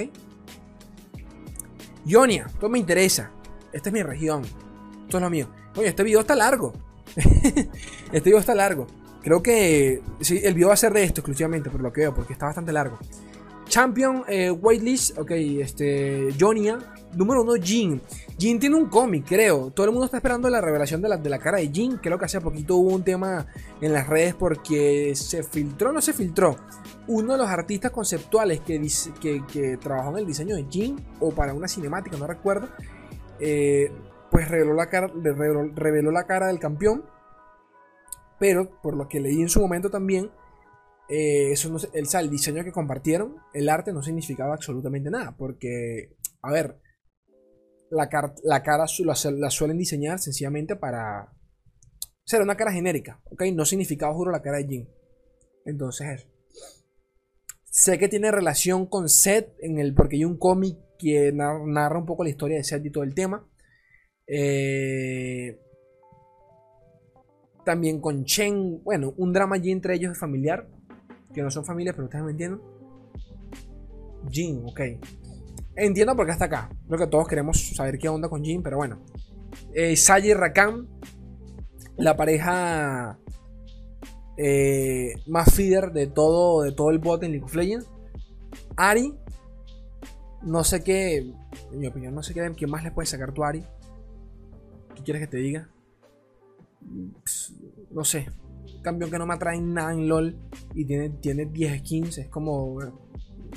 Ionia, 2.04 2.46
esto 2.46 2.68
me 2.68 2.78
interesa. 2.78 3.30
Esta 3.72 3.88
es 3.88 3.92
mi 3.92 4.02
región. 4.02 4.42
Esto 4.42 5.18
es 5.18 5.22
lo 5.22 5.30
mío. 5.30 5.48
Oye, 5.74 5.88
este 5.88 6.04
video 6.04 6.20
está 6.20 6.36
largo. 6.36 6.72
este 7.16 8.20
video 8.20 8.38
está 8.38 8.54
largo. 8.54 8.86
Creo 9.26 9.42
que 9.42 10.00
el 10.30 10.54
video 10.54 10.68
va 10.68 10.74
a 10.74 10.76
ser 10.76 10.92
de 10.92 11.02
esto 11.02 11.20
exclusivamente, 11.20 11.68
por 11.68 11.80
lo 11.80 11.92
que 11.92 12.02
veo, 12.02 12.14
porque 12.14 12.32
está 12.32 12.46
bastante 12.46 12.72
largo. 12.72 12.96
Champion 13.68 14.22
eh, 14.28 14.52
Whitelist, 14.52 15.18
ok, 15.18 15.32
este, 15.32 16.28
Jonia. 16.38 16.78
Número 17.12 17.42
uno, 17.42 17.54
Jin. 17.60 18.00
Jin 18.38 18.60
tiene 18.60 18.76
un 18.76 18.86
cómic, 18.86 19.24
creo. 19.26 19.72
Todo 19.72 19.86
el 19.86 19.90
mundo 19.90 20.04
está 20.04 20.18
esperando 20.18 20.48
la 20.48 20.60
revelación 20.60 21.02
de 21.02 21.08
la, 21.08 21.16
de 21.16 21.28
la 21.28 21.40
cara 21.40 21.58
de 21.58 21.68
Jin. 21.72 21.96
Creo 21.96 22.20
que 22.20 22.26
hace 22.26 22.40
poquito 22.40 22.76
hubo 22.76 22.94
un 22.94 23.02
tema 23.02 23.48
en 23.80 23.92
las 23.92 24.06
redes 24.06 24.36
porque 24.36 25.16
se 25.16 25.42
filtró, 25.42 25.92
no 25.92 26.00
se 26.00 26.12
filtró. 26.12 26.54
Uno 27.08 27.32
de 27.32 27.38
los 27.38 27.48
artistas 27.48 27.90
conceptuales 27.90 28.60
que, 28.60 28.80
que, 29.20 29.76
trabajó 29.78 30.12
en 30.12 30.18
el 30.18 30.26
diseño 30.26 30.54
de 30.54 30.66
Jin, 30.70 31.04
o 31.18 31.32
para 31.32 31.52
una 31.52 31.66
cinemática, 31.66 32.16
no 32.16 32.28
recuerdo, 32.28 32.68
eh, 33.40 33.90
pues 34.30 34.48
reveló 34.48 34.74
la 34.74 34.86
cara, 34.86 35.10
reveló, 35.12 36.12
la 36.12 36.22
cara 36.28 36.46
del 36.46 36.60
campeón. 36.60 37.02
Pero 38.38 38.80
por 38.82 38.96
lo 38.96 39.08
que 39.08 39.20
leí 39.20 39.40
en 39.40 39.48
su 39.48 39.60
momento 39.60 39.90
también, 39.90 40.30
eh, 41.08 41.52
eso 41.52 41.74
el, 41.92 42.30
diseño 42.30 42.64
que 42.64 42.72
compartieron, 42.72 43.36
el 43.54 43.68
arte 43.68 43.92
no 43.92 44.02
significaba 44.02 44.54
absolutamente 44.54 45.10
nada. 45.10 45.36
Porque, 45.36 46.16
a 46.42 46.52
ver, 46.52 46.78
la, 47.90 48.08
la 48.44 48.62
cara 48.62 48.86
la, 49.04 49.50
suelen 49.50 49.78
diseñar 49.78 50.18
sencillamente 50.18 50.76
para 50.76 51.32
ser 52.24 52.42
una 52.42 52.56
cara 52.56 52.72
genérica, 52.72 53.20
¿ok? 53.30 53.44
No 53.54 53.64
significaba, 53.64 54.14
juro, 54.14 54.32
la 54.32 54.42
cara 54.42 54.58
de 54.58 54.66
Jin. 54.66 54.88
Entonces, 55.64 56.26
sé 57.64 57.98
que 57.98 58.08
tiene 58.08 58.30
relación 58.32 58.86
con 58.86 59.08
Seth, 59.08 59.54
en 59.60 59.78
el, 59.78 59.94
porque 59.94 60.16
hay 60.16 60.24
un 60.24 60.38
cómic 60.38 60.76
que 60.98 61.32
narra 61.32 61.98
un 61.98 62.06
poco 62.06 62.24
la 62.24 62.30
historia 62.30 62.56
de 62.56 62.64
Seth 62.64 62.84
y 62.84 62.90
todo 62.90 63.04
el 63.04 63.14
tema. 63.14 63.48
Eh, 64.26 65.60
también 67.66 68.00
con 68.00 68.24
Chen, 68.24 68.80
bueno, 68.84 69.12
un 69.16 69.32
drama 69.32 69.56
allí 69.56 69.72
entre 69.72 69.96
ellos 69.96 70.12
es 70.12 70.18
familiar, 70.18 70.68
que 71.34 71.42
no 71.42 71.50
son 71.50 71.64
familias, 71.64 71.96
pero 71.96 72.04
ustedes 72.04 72.24
me 72.24 72.30
entienden. 72.30 72.60
Jin, 74.30 74.62
ok. 74.64 74.80
Entiendo 75.74 76.14
por 76.14 76.26
qué 76.26 76.32
está 76.32 76.44
acá. 76.44 76.70
Creo 76.86 77.00
que 77.00 77.06
todos 77.08 77.26
queremos 77.26 77.74
saber 77.74 77.98
qué 77.98 78.08
onda 78.08 78.28
con 78.28 78.44
Jin, 78.44 78.62
pero 78.62 78.76
bueno. 78.76 79.00
Eh, 79.74 79.96
y 79.96 80.34
Rakan, 80.34 80.86
la 81.96 82.16
pareja 82.16 83.18
eh, 84.36 85.14
más 85.26 85.52
feeder 85.52 85.90
de 85.90 86.06
todo, 86.06 86.62
de 86.62 86.70
todo 86.70 86.90
el 86.90 87.00
bot 87.00 87.24
en 87.24 87.32
League 87.32 87.46
of 87.46 87.54
Legends. 87.56 87.90
Ari, 88.76 89.12
no 90.42 90.62
sé 90.62 90.84
qué, 90.84 91.16
en 91.16 91.78
mi 91.80 91.88
opinión, 91.88 92.14
no 92.14 92.22
sé 92.22 92.32
qué, 92.32 92.66
más 92.68 92.84
le 92.84 92.92
puede 92.92 93.06
sacar 93.06 93.32
tu 93.32 93.42
Ari. 93.42 93.64
¿Qué 94.94 95.02
quieres 95.02 95.22
que 95.22 95.26
te 95.26 95.38
diga? 95.38 95.68
No 97.96 98.04
sé. 98.04 98.28
Campeón 98.82 99.10
que 99.10 99.18
no 99.18 99.26
me 99.26 99.34
atrae 99.34 99.58
nada 99.58 99.90
en 99.92 100.06
LOL. 100.06 100.36
Y 100.74 100.84
tiene, 100.84 101.08
tiene 101.08 101.46
10 101.46 101.78
skins. 101.80 102.18
Es 102.18 102.28
como. 102.28 102.78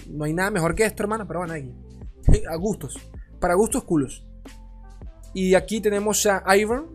No 0.09 0.23
hay 0.23 0.33
nada 0.33 0.49
mejor 0.49 0.73
que 0.75 0.85
esto, 0.85 1.03
hermano. 1.03 1.27
Pero 1.27 1.41
bueno, 1.41 1.53
aquí. 1.53 1.75
A 2.49 2.55
gustos. 2.55 2.95
Para 3.41 3.55
gustos 3.55 3.83
culos. 3.83 4.25
Y 5.33 5.55
aquí 5.55 5.81
tenemos 5.81 6.25
a 6.25 6.57
Ivern. 6.57 6.87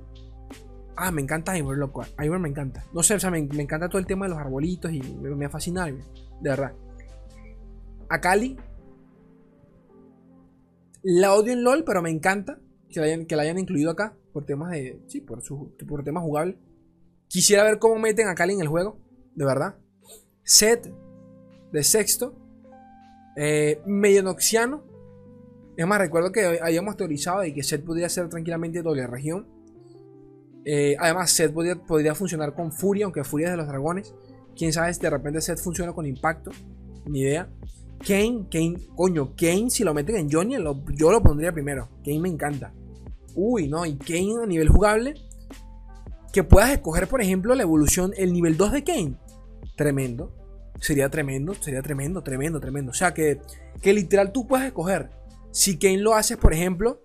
Ah, 0.96 1.12
me 1.12 1.20
encanta 1.20 1.56
Ivern, 1.56 1.78
loco. 1.78 2.02
Ivern 2.18 2.42
me 2.42 2.48
encanta. 2.48 2.84
No 2.92 3.02
sé, 3.02 3.14
o 3.14 3.20
sea, 3.20 3.30
me, 3.30 3.38
encanta 3.38 3.88
todo 3.88 3.98
el 3.98 4.06
tema 4.06 4.24
de 4.24 4.30
los 4.30 4.38
arbolitos 4.38 4.90
y 4.92 5.00
me, 5.00 5.30
me 5.34 5.48
fascina 5.48 5.88
Ivern. 5.88 6.04
De 6.40 6.50
verdad. 6.50 6.72
A 8.08 8.20
Kali. 8.20 8.56
La 11.02 11.34
odio 11.34 11.52
en 11.52 11.62
LOL, 11.62 11.84
pero 11.84 12.00
me 12.00 12.10
encanta 12.10 12.58
que 12.88 13.00
hayan, 13.00 13.26
que 13.26 13.36
la 13.36 13.42
hayan 13.42 13.58
incluido 13.58 13.90
acá 13.90 14.16
por 14.32 14.46
temas 14.46 14.70
de. 14.70 15.00
Sí, 15.08 15.20
por, 15.20 15.42
su, 15.42 15.74
por 15.86 16.02
temas 16.02 16.24
jugables. 16.24 16.56
Quisiera 17.34 17.64
ver 17.64 17.80
cómo 17.80 17.98
meten 17.98 18.28
a 18.28 18.36
Cali 18.36 18.54
en 18.54 18.60
el 18.60 18.68
juego, 18.68 18.96
de 19.34 19.44
verdad. 19.44 19.74
Set 20.44 20.88
de 21.72 21.82
sexto. 21.82 22.32
Eh, 23.34 23.82
Medianoxiano. 23.86 24.84
Es 25.76 25.84
más, 25.84 25.98
recuerdo 25.98 26.30
que 26.30 26.60
habíamos 26.62 26.96
teorizado 26.96 27.40
de 27.40 27.52
que 27.52 27.64
Set 27.64 27.84
podría 27.84 28.08
ser 28.08 28.28
tranquilamente 28.28 28.82
doble 28.82 29.04
región. 29.08 29.48
Eh, 30.64 30.94
además, 30.96 31.32
Set 31.32 31.52
podría, 31.52 31.74
podría, 31.74 32.14
funcionar 32.14 32.54
con 32.54 32.70
Furia, 32.70 33.06
aunque 33.06 33.24
Furia 33.24 33.48
es 33.48 33.50
de 33.54 33.56
los 33.56 33.66
dragones. 33.66 34.14
Quién 34.56 34.72
sabe 34.72 34.94
si 34.94 35.00
de 35.00 35.10
repente 35.10 35.40
Set 35.40 35.58
funciona 35.58 35.92
con 35.92 36.06
impacto. 36.06 36.52
Ni 37.04 37.22
idea. 37.22 37.50
Kane, 38.06 38.46
Kane, 38.48 38.76
coño, 38.94 39.34
Kane, 39.36 39.70
si 39.70 39.82
lo 39.82 39.92
meten 39.92 40.14
en 40.14 40.30
Johnny, 40.30 40.54
yo 40.94 41.10
lo 41.10 41.20
pondría 41.20 41.50
primero. 41.50 41.88
Kane 42.04 42.20
me 42.20 42.28
encanta. 42.28 42.72
Uy, 43.34 43.66
no, 43.66 43.84
y 43.84 43.96
Kane 43.96 44.36
a 44.40 44.46
nivel 44.46 44.68
jugable. 44.68 45.14
Que 46.34 46.42
puedas 46.42 46.70
escoger, 46.70 47.06
por 47.06 47.22
ejemplo, 47.22 47.54
la 47.54 47.62
evolución, 47.62 48.12
el 48.16 48.32
nivel 48.32 48.56
2 48.56 48.72
de 48.72 48.82
Kane. 48.82 49.18
Tremendo. 49.76 50.34
Sería 50.80 51.08
tremendo, 51.08 51.54
sería 51.54 51.80
tremendo, 51.80 52.24
tremendo, 52.24 52.58
tremendo. 52.58 52.90
O 52.90 52.94
sea, 52.94 53.14
que, 53.14 53.40
que 53.80 53.92
literal 53.92 54.32
tú 54.32 54.48
puedes 54.48 54.66
escoger. 54.66 55.10
Si 55.52 55.78
Kane 55.78 55.98
lo 55.98 56.14
haces, 56.14 56.36
por 56.36 56.52
ejemplo, 56.52 57.04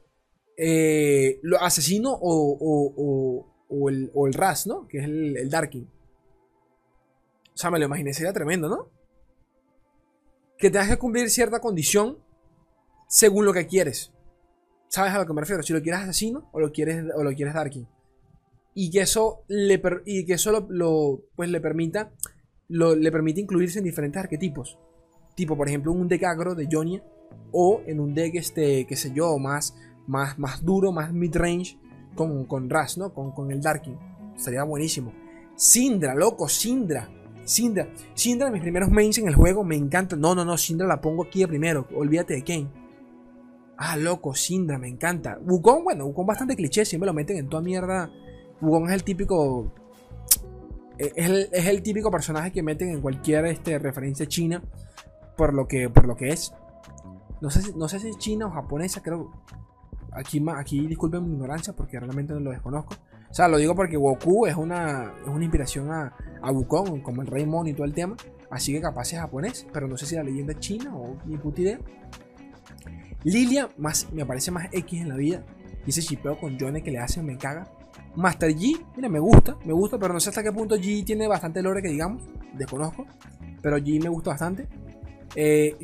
eh, 0.57 1.39
lo 1.43 1.61
asesino 1.61 2.09
o, 2.11 3.45
o, 3.69 3.89
el, 3.89 4.09
o 4.15 4.25
el 4.25 4.33
Ras, 4.33 4.65
¿no? 4.65 4.87
Que 4.87 4.97
es 4.97 5.03
el, 5.03 5.37
el 5.37 5.49
Darking. 5.51 5.83
O 7.53 7.57
sea, 7.57 7.69
me 7.69 7.77
lo 7.77 7.85
imaginé, 7.85 8.15
sería 8.15 8.33
tremendo, 8.33 8.67
¿no? 8.67 8.89
Que 10.57 10.71
tengas 10.71 10.89
que 10.89 10.97
cumplir 10.97 11.29
cierta 11.29 11.59
condición 11.59 12.17
según 13.07 13.45
lo 13.45 13.53
que 13.53 13.67
quieres. 13.67 14.11
¿Sabes 14.87 15.13
a 15.13 15.19
lo 15.19 15.27
que 15.27 15.33
me 15.33 15.41
refiero? 15.41 15.61
Si 15.61 15.71
lo 15.71 15.83
quieres 15.83 16.01
asesino 16.01 16.49
o 16.51 16.59
lo 16.59 16.71
quieres, 16.71 17.05
o 17.15 17.23
lo 17.23 17.31
quieres 17.35 17.53
darking. 17.53 17.85
Y 18.81 18.91
que 18.91 19.01
eso 19.01 19.43
le, 19.49 19.81
y 20.05 20.25
que 20.25 20.35
eso 20.35 20.65
lo, 20.69 21.25
pues 21.35 21.49
le 21.49 21.59
permita 21.59 22.13
lo, 22.69 22.95
le 22.95 23.11
permite 23.11 23.41
incluirse 23.41 23.79
en 23.79 23.83
diferentes 23.83 24.21
arquetipos. 24.21 24.79
Tipo, 25.35 25.57
por 25.57 25.67
ejemplo, 25.67 25.91
un 25.91 26.07
deck 26.07 26.23
agro 26.23 26.55
de 26.55 26.69
Jonia. 26.71 27.03
O 27.51 27.81
en 27.87 27.99
un 27.99 28.13
deck, 28.13 28.35
este, 28.35 28.87
qué 28.87 28.95
sé 28.95 29.11
yo, 29.13 29.37
más, 29.37 29.75
más, 30.07 30.39
más 30.39 30.63
duro, 30.63 30.93
más 30.93 31.11
mid-range. 31.11 31.77
Con, 32.15 32.45
con 32.45 32.69
Ras, 32.69 32.97
¿no? 32.97 33.13
Con, 33.13 33.33
con 33.33 33.51
el 33.51 33.59
Darking. 33.59 33.97
Sería 34.37 34.63
buenísimo. 34.63 35.11
Sindra, 35.57 36.15
loco, 36.15 36.47
Sindra. 36.47 37.09
Sindra. 37.43 37.91
Sindra, 38.13 38.49
mis 38.49 38.61
primeros 38.61 38.89
mains 38.89 39.17
en 39.17 39.27
el 39.27 39.35
juego, 39.35 39.65
me 39.65 39.75
encanta. 39.75 40.15
No, 40.15 40.35
no, 40.35 40.45
no, 40.45 40.57
Sindra 40.57 40.87
la 40.87 41.01
pongo 41.01 41.23
aquí 41.23 41.41
de 41.41 41.49
primero. 41.49 41.85
Olvídate 41.93 42.35
de 42.35 42.45
Kane. 42.45 42.71
Ah, 43.75 43.97
loco, 43.97 44.33
Sindra, 44.35 44.77
me 44.77 44.87
encanta. 44.87 45.37
Wukong, 45.41 45.83
bueno, 45.83 46.05
Wukong 46.05 46.27
bastante 46.27 46.55
cliché, 46.55 46.85
siempre 46.85 47.07
lo 47.07 47.13
meten 47.13 47.35
en 47.35 47.49
toda 47.49 47.61
mierda. 47.61 48.09
Wukong 48.61 48.87
es 48.87 48.93
el 48.93 49.03
típico. 49.03 49.73
es 50.97 51.11
el, 51.15 51.49
es 51.51 51.65
el 51.67 51.81
típico 51.81 52.11
personaje 52.11 52.51
que 52.51 52.63
meten 52.63 52.89
en 52.89 53.01
cualquier 53.01 53.45
este, 53.45 53.79
referencia 53.79 54.27
china 54.27 54.61
por 55.37 55.53
lo 55.53 55.67
que, 55.67 55.89
por 55.89 56.05
lo 56.05 56.15
que 56.15 56.29
es. 56.29 56.53
No 57.41 57.49
sé, 57.49 57.61
si, 57.61 57.73
no 57.73 57.87
sé 57.87 57.99
si 57.99 58.09
es 58.09 58.17
china 58.17 58.47
o 58.47 58.51
japonesa, 58.51 59.01
creo. 59.01 59.31
Aquí, 60.11 60.43
aquí 60.57 60.87
disculpen 60.87 61.23
mi 61.23 61.33
ignorancia 61.33 61.73
porque 61.73 61.99
realmente 61.99 62.33
no 62.33 62.41
lo 62.41 62.51
desconozco. 62.51 62.95
O 63.29 63.33
sea, 63.33 63.47
lo 63.47 63.57
digo 63.57 63.75
porque 63.75 63.95
Goku 63.95 64.47
es 64.47 64.55
una, 64.55 65.13
es 65.21 65.27
una 65.27 65.43
inspiración 65.43 65.91
a, 65.91 66.13
a 66.41 66.51
Wukong, 66.51 67.01
como 67.01 67.21
el 67.21 67.27
Rey 67.27 67.45
Mon 67.45 67.67
y 67.67 67.73
todo 67.73 67.85
el 67.85 67.93
tema. 67.93 68.17
Así 68.49 68.73
que 68.73 68.81
capaz 68.81 69.13
es 69.13 69.19
japonés, 69.19 69.67
pero 69.71 69.87
no 69.87 69.95
sé 69.95 70.07
si 70.07 70.15
la 70.15 70.23
leyenda 70.23 70.53
es 70.53 70.59
china 70.59 70.95
o 70.95 71.17
ni 71.25 71.37
puta 71.37 71.61
idea. 71.61 71.79
Lilia 73.23 73.69
más, 73.77 74.11
me 74.11 74.25
parece 74.25 74.51
más 74.51 74.67
X 74.71 75.01
en 75.01 75.09
la 75.09 75.15
vida. 75.15 75.45
Y 75.85 75.91
ese 75.91 76.01
chipeo 76.01 76.37
con 76.39 76.59
Johnny 76.59 76.81
que 76.81 76.91
le 76.91 76.99
hacen 76.99 77.25
me 77.25 77.37
caga. 77.37 77.71
Master 78.19 78.53
G, 78.53 78.77
mira, 78.97 79.07
me 79.07 79.19
gusta, 79.19 79.57
me 79.63 79.71
gusta, 79.71 79.97
pero 79.97 80.13
no 80.13 80.19
sé 80.19 80.29
hasta 80.29 80.43
qué 80.43 80.51
punto 80.51 80.75
G 80.75 81.05
tiene 81.05 81.25
bastante 81.25 81.61
lore 81.61 81.81
que 81.81 81.87
digamos. 81.87 82.23
Desconozco. 82.53 83.05
Pero 83.61 83.77
G 83.77 84.03
me 84.03 84.09
gusta 84.09 84.31
bastante. 84.31 84.67
Eh, 85.35 85.77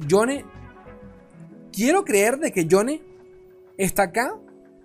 quiero 1.71 2.03
creer 2.03 2.37
de 2.37 2.51
que 2.51 2.67
Johnny 2.69 3.01
está 3.77 4.03
acá 4.03 4.35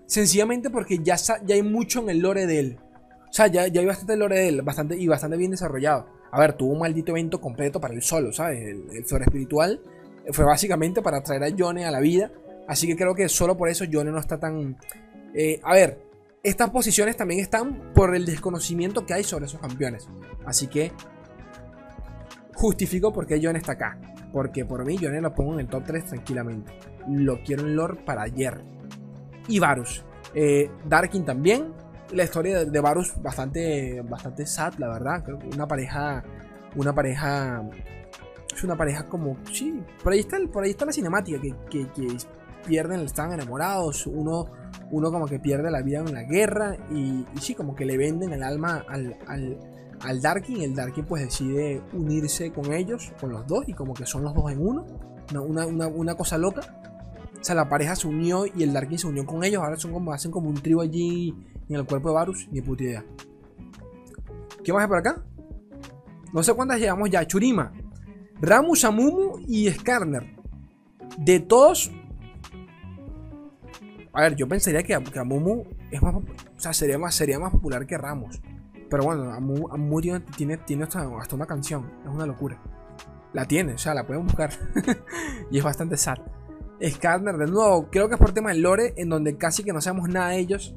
sencillamente 0.06 0.70
porque 0.70 0.98
ya, 0.98 1.16
ya 1.16 1.54
hay 1.54 1.62
mucho 1.62 2.00
en 2.02 2.10
el 2.10 2.20
lore 2.20 2.46
de 2.46 2.60
él. 2.60 2.78
O 3.28 3.32
sea, 3.32 3.48
ya, 3.48 3.66
ya 3.66 3.80
hay 3.80 3.86
bastante 3.86 4.16
lore 4.16 4.38
de 4.38 4.48
él, 4.48 4.62
bastante, 4.62 4.96
y 4.96 5.08
bastante 5.08 5.36
bien 5.36 5.50
desarrollado. 5.50 6.06
A 6.30 6.38
ver, 6.38 6.52
tuvo 6.52 6.72
un 6.72 6.78
maldito 6.80 7.10
evento 7.10 7.40
completo 7.40 7.80
para 7.80 7.94
él 7.94 8.02
solo, 8.02 8.32
¿sabes? 8.32 8.60
El, 8.60 8.96
el 8.96 9.04
Flor 9.04 9.22
Espiritual 9.22 9.80
fue 10.32 10.44
básicamente 10.44 11.02
para 11.02 11.20
traer 11.22 11.42
a 11.42 11.56
Johnny 11.56 11.82
a 11.82 11.90
la 11.90 12.00
vida. 12.00 12.30
Así 12.68 12.86
que 12.86 12.96
creo 12.96 13.14
que 13.14 13.28
solo 13.28 13.56
por 13.56 13.68
eso 13.68 13.84
Johnny 13.90 14.12
no 14.12 14.20
está 14.20 14.38
tan... 14.38 14.76
Eh, 15.34 15.60
a 15.64 15.74
ver, 15.74 16.09
estas 16.42 16.70
posiciones 16.70 17.16
también 17.16 17.40
están 17.40 17.92
por 17.94 18.14
el 18.14 18.24
desconocimiento 18.24 19.04
que 19.04 19.14
hay 19.14 19.24
sobre 19.24 19.46
esos 19.46 19.60
campeones. 19.60 20.08
Así 20.46 20.68
que 20.68 20.92
justifico 22.54 23.12
por 23.12 23.26
qué 23.26 23.40
Johnny 23.42 23.58
está 23.58 23.72
acá. 23.72 23.98
Porque 24.32 24.64
por 24.64 24.84
mí 24.84 24.96
Johnny 24.96 25.20
lo 25.20 25.34
pongo 25.34 25.54
en 25.54 25.60
el 25.60 25.68
top 25.68 25.84
3 25.86 26.06
tranquilamente. 26.06 26.72
Lo 27.08 27.42
quiero 27.42 27.62
en 27.62 27.76
lore 27.76 28.02
para 28.04 28.22
ayer. 28.22 28.62
Y 29.48 29.58
Varus. 29.58 30.04
Eh, 30.34 30.70
Darkin 30.86 31.24
también. 31.24 31.74
La 32.12 32.24
historia 32.24 32.64
de, 32.64 32.80
Varus 32.80 33.14
bastante, 33.20 34.00
bastante 34.02 34.46
sad, 34.46 34.74
la 34.78 34.88
verdad. 34.88 35.24
Creo 35.24 35.38
que 35.38 35.46
una 35.46 35.66
pareja... 35.66 36.24
Una 36.76 36.94
pareja... 36.94 37.62
Es 38.54 38.64
una 38.64 38.76
pareja 38.76 39.06
como... 39.06 39.36
Sí, 39.52 39.82
por 40.02 40.12
ahí 40.12 40.20
está, 40.20 40.38
por 40.52 40.64
ahí 40.64 40.70
está 40.70 40.84
la 40.86 40.92
cinemática. 40.92 41.40
Que, 41.40 41.86
que 41.88 42.16
pierden, 42.66 43.00
están 43.00 43.32
enamorados. 43.32 44.06
Uno, 44.06 44.46
uno 44.90 45.10
como 45.10 45.26
que 45.26 45.38
pierde 45.38 45.70
la 45.70 45.82
vida 45.82 45.98
en 46.00 46.14
la 46.14 46.22
guerra. 46.22 46.76
Y, 46.90 47.24
sí, 47.40 47.54
como 47.54 47.74
que 47.74 47.84
le 47.84 47.96
venden 47.96 48.32
el 48.32 48.42
alma 48.42 48.84
al, 48.88 49.16
al 49.26 49.58
al 50.02 50.20
Darkin. 50.20 50.62
El 50.62 50.74
Darkin 50.74 51.04
pues 51.04 51.22
decide 51.22 51.82
unirse 51.92 52.52
con 52.52 52.72
ellos, 52.72 53.12
con 53.20 53.30
los 53.30 53.46
dos, 53.46 53.64
y 53.68 53.72
como 53.72 53.94
que 53.94 54.06
son 54.06 54.22
los 54.22 54.34
dos 54.34 54.50
en 54.50 54.66
uno. 54.66 54.86
Una, 55.32 56.14
cosa 56.14 56.38
loca. 56.38 56.60
O 57.40 57.44
sea, 57.44 57.54
la 57.54 57.68
pareja 57.68 57.96
se 57.96 58.06
unió 58.06 58.44
y 58.46 58.62
el 58.62 58.72
Darkin 58.72 58.98
se 58.98 59.06
unió 59.06 59.24
con 59.24 59.44
ellos. 59.44 59.62
Ahora 59.62 59.76
son 59.76 59.92
como, 59.92 60.12
hacen 60.12 60.30
como 60.30 60.48
un 60.48 60.60
trío 60.60 60.80
allí 60.80 61.34
en 61.68 61.76
el 61.76 61.86
cuerpo 61.86 62.08
de 62.08 62.14
Varus. 62.14 62.48
Ni 62.50 62.60
puta 62.60 62.82
idea. 62.82 63.04
¿Qué 64.64 64.72
más 64.72 64.82
hay 64.82 64.88
por 64.88 64.98
acá? 64.98 65.24
No 66.32 66.42
sé 66.42 66.52
cuántas 66.52 66.78
llevamos 66.78 67.10
ya. 67.10 67.26
Churima, 67.26 67.72
Ramus, 68.40 68.84
Amumu 68.84 69.38
y 69.46 69.70
Skarner. 69.70 70.36
De 71.18 71.40
todos. 71.40 71.90
A 74.12 74.22
ver, 74.22 74.36
yo 74.36 74.48
pensaría 74.48 74.82
que, 74.82 74.94
Amumu 74.94 75.64
es 75.90 76.02
más, 76.02 76.14
o 76.14 76.22
sea, 76.56 76.72
sería 76.72 76.98
más, 76.98 77.14
sería 77.14 77.38
más 77.38 77.52
popular 77.52 77.86
que 77.86 77.96
Ramos. 77.96 78.40
Pero 78.90 79.04
bueno, 79.04 79.32
Amu, 79.32 80.00
tiene, 80.36 80.56
tiene 80.58 80.84
hasta, 80.84 81.06
una 81.06 81.46
canción. 81.46 81.90
Es 82.04 82.10
una 82.10 82.26
locura. 82.26 82.60
La 83.32 83.46
tiene, 83.46 83.74
o 83.74 83.78
sea, 83.78 83.94
la 83.94 84.04
pueden 84.04 84.24
buscar. 84.24 84.50
y 85.50 85.58
es 85.58 85.64
bastante 85.64 85.96
sad. 85.96 86.18
Skarner, 86.84 87.36
de 87.36 87.46
nuevo, 87.46 87.88
creo 87.90 88.08
que 88.08 88.14
es 88.14 88.20
por 88.20 88.32
tema 88.32 88.50
del 88.50 88.62
lore, 88.62 88.94
en 88.96 89.08
donde 89.08 89.36
casi 89.36 89.62
que 89.62 89.72
no 89.72 89.80
sabemos 89.80 90.08
nada 90.08 90.30
de 90.30 90.38
ellos. 90.38 90.74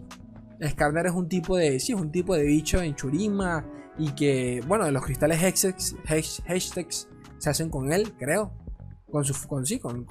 Skarner 0.64 1.08
es 1.08 1.14
un 1.14 1.28
tipo 1.28 1.58
de. 1.58 1.80
Sí, 1.80 1.94
es 1.94 2.00
un 2.00 2.12
tipo 2.12 2.36
de 2.36 2.44
bicho 2.44 2.82
en 2.82 2.94
Churima. 2.96 3.66
Y 3.98 4.12
que, 4.12 4.62
bueno, 4.68 4.90
los 4.92 5.04
cristales 5.04 5.40
hashtags 5.40 7.08
se 7.38 7.50
hacen 7.50 7.70
con 7.70 7.92
él, 7.92 8.14
creo. 8.18 8.52
Con 9.14 9.24
su. 9.24 9.48
Con, 9.48 9.64
sí, 9.64 9.78
con, 9.78 10.08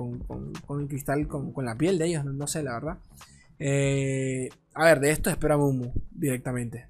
el 0.81 0.87
cristal, 0.87 1.27
con, 1.27 1.53
la 1.65 1.75
piel 1.75 1.99
de 1.99 2.07
ellos, 2.07 2.25
no, 2.25 2.47
sé, 2.47 2.63
la 2.63 2.75
verdad. 2.75 2.99
Eh, 3.59 4.49
a 4.75 4.85
ver, 4.85 5.01
de 5.01 5.11
esto 5.11 5.29
espero 5.29 5.55
a 5.55 5.57
Mumu 5.57 5.93
directamente. 6.13 6.89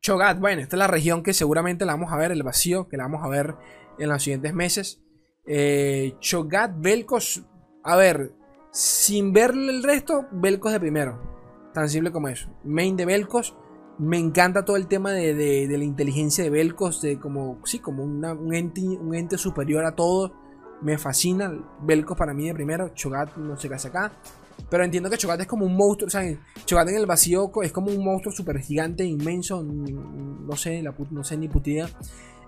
Chogat, 0.00 0.40
bueno, 0.40 0.62
esta 0.62 0.76
es 0.76 0.78
la 0.78 0.86
región 0.86 1.22
que 1.22 1.34
seguramente 1.34 1.84
la 1.84 1.92
vamos 1.92 2.10
a 2.10 2.16
ver, 2.16 2.32
el 2.32 2.42
vacío, 2.42 2.88
que 2.88 2.96
la 2.96 3.02
vamos 3.02 3.22
a 3.22 3.28
ver 3.28 3.54
en 3.98 4.08
los 4.08 4.22
siguientes 4.22 4.54
meses. 4.54 5.02
Eh, 5.46 6.14
Chogat, 6.20 6.72
Belcos, 6.74 7.44
a 7.84 7.96
ver, 7.96 8.32
sin 8.72 9.34
ver 9.34 9.50
el 9.50 9.82
resto, 9.82 10.26
Belcos 10.32 10.72
de 10.72 10.80
primero. 10.80 11.20
Tan 11.74 11.90
simple 11.90 12.12
como 12.12 12.28
eso. 12.28 12.48
Main 12.64 12.96
de 12.96 13.04
Belcos. 13.04 13.54
Me 14.00 14.18
encanta 14.18 14.64
todo 14.64 14.76
el 14.76 14.86
tema 14.86 15.12
de, 15.12 15.66
la 15.68 15.84
inteligencia 15.84 16.42
de 16.42 16.48
Belcos, 16.48 17.02
de 17.02 17.18
como, 17.18 17.60
sí, 17.64 17.80
como 17.80 18.02
un, 18.02 18.54
ente, 18.54 18.80
un 18.80 19.14
ente 19.14 19.36
superior 19.36 19.84
a 19.84 19.94
todo. 19.94 20.32
Me 20.80 20.96
fascina. 20.96 21.52
Belcos 21.82 22.16
para 22.16 22.32
mí 22.32 22.46
de 22.46 22.54
primero. 22.54 22.88
Chogat 22.94 23.36
no 23.36 23.58
sé 23.58 23.68
qué 23.68 23.74
hace 23.74 23.88
acá. 23.88 24.10
Pero 24.70 24.84
entiendo 24.84 25.10
que 25.10 25.18
Chogat 25.18 25.42
es 25.42 25.46
como 25.46 25.66
un 25.66 25.76
monstruo. 25.76 26.06
O 26.06 26.10
sea, 26.10 26.22
Chogat 26.64 26.88
en 26.88 26.96
el 26.96 27.04
vacío 27.04 27.52
es 27.62 27.72
como 27.72 27.90
un 27.90 28.02
monstruo 28.02 28.32
súper 28.32 28.60
gigante, 28.60 29.04
inmenso. 29.04 29.62
No 29.62 30.56
sé, 30.56 30.80
la 30.80 30.94
no 31.10 31.22
sé 31.22 31.36
ni 31.36 31.48
putida. 31.48 31.86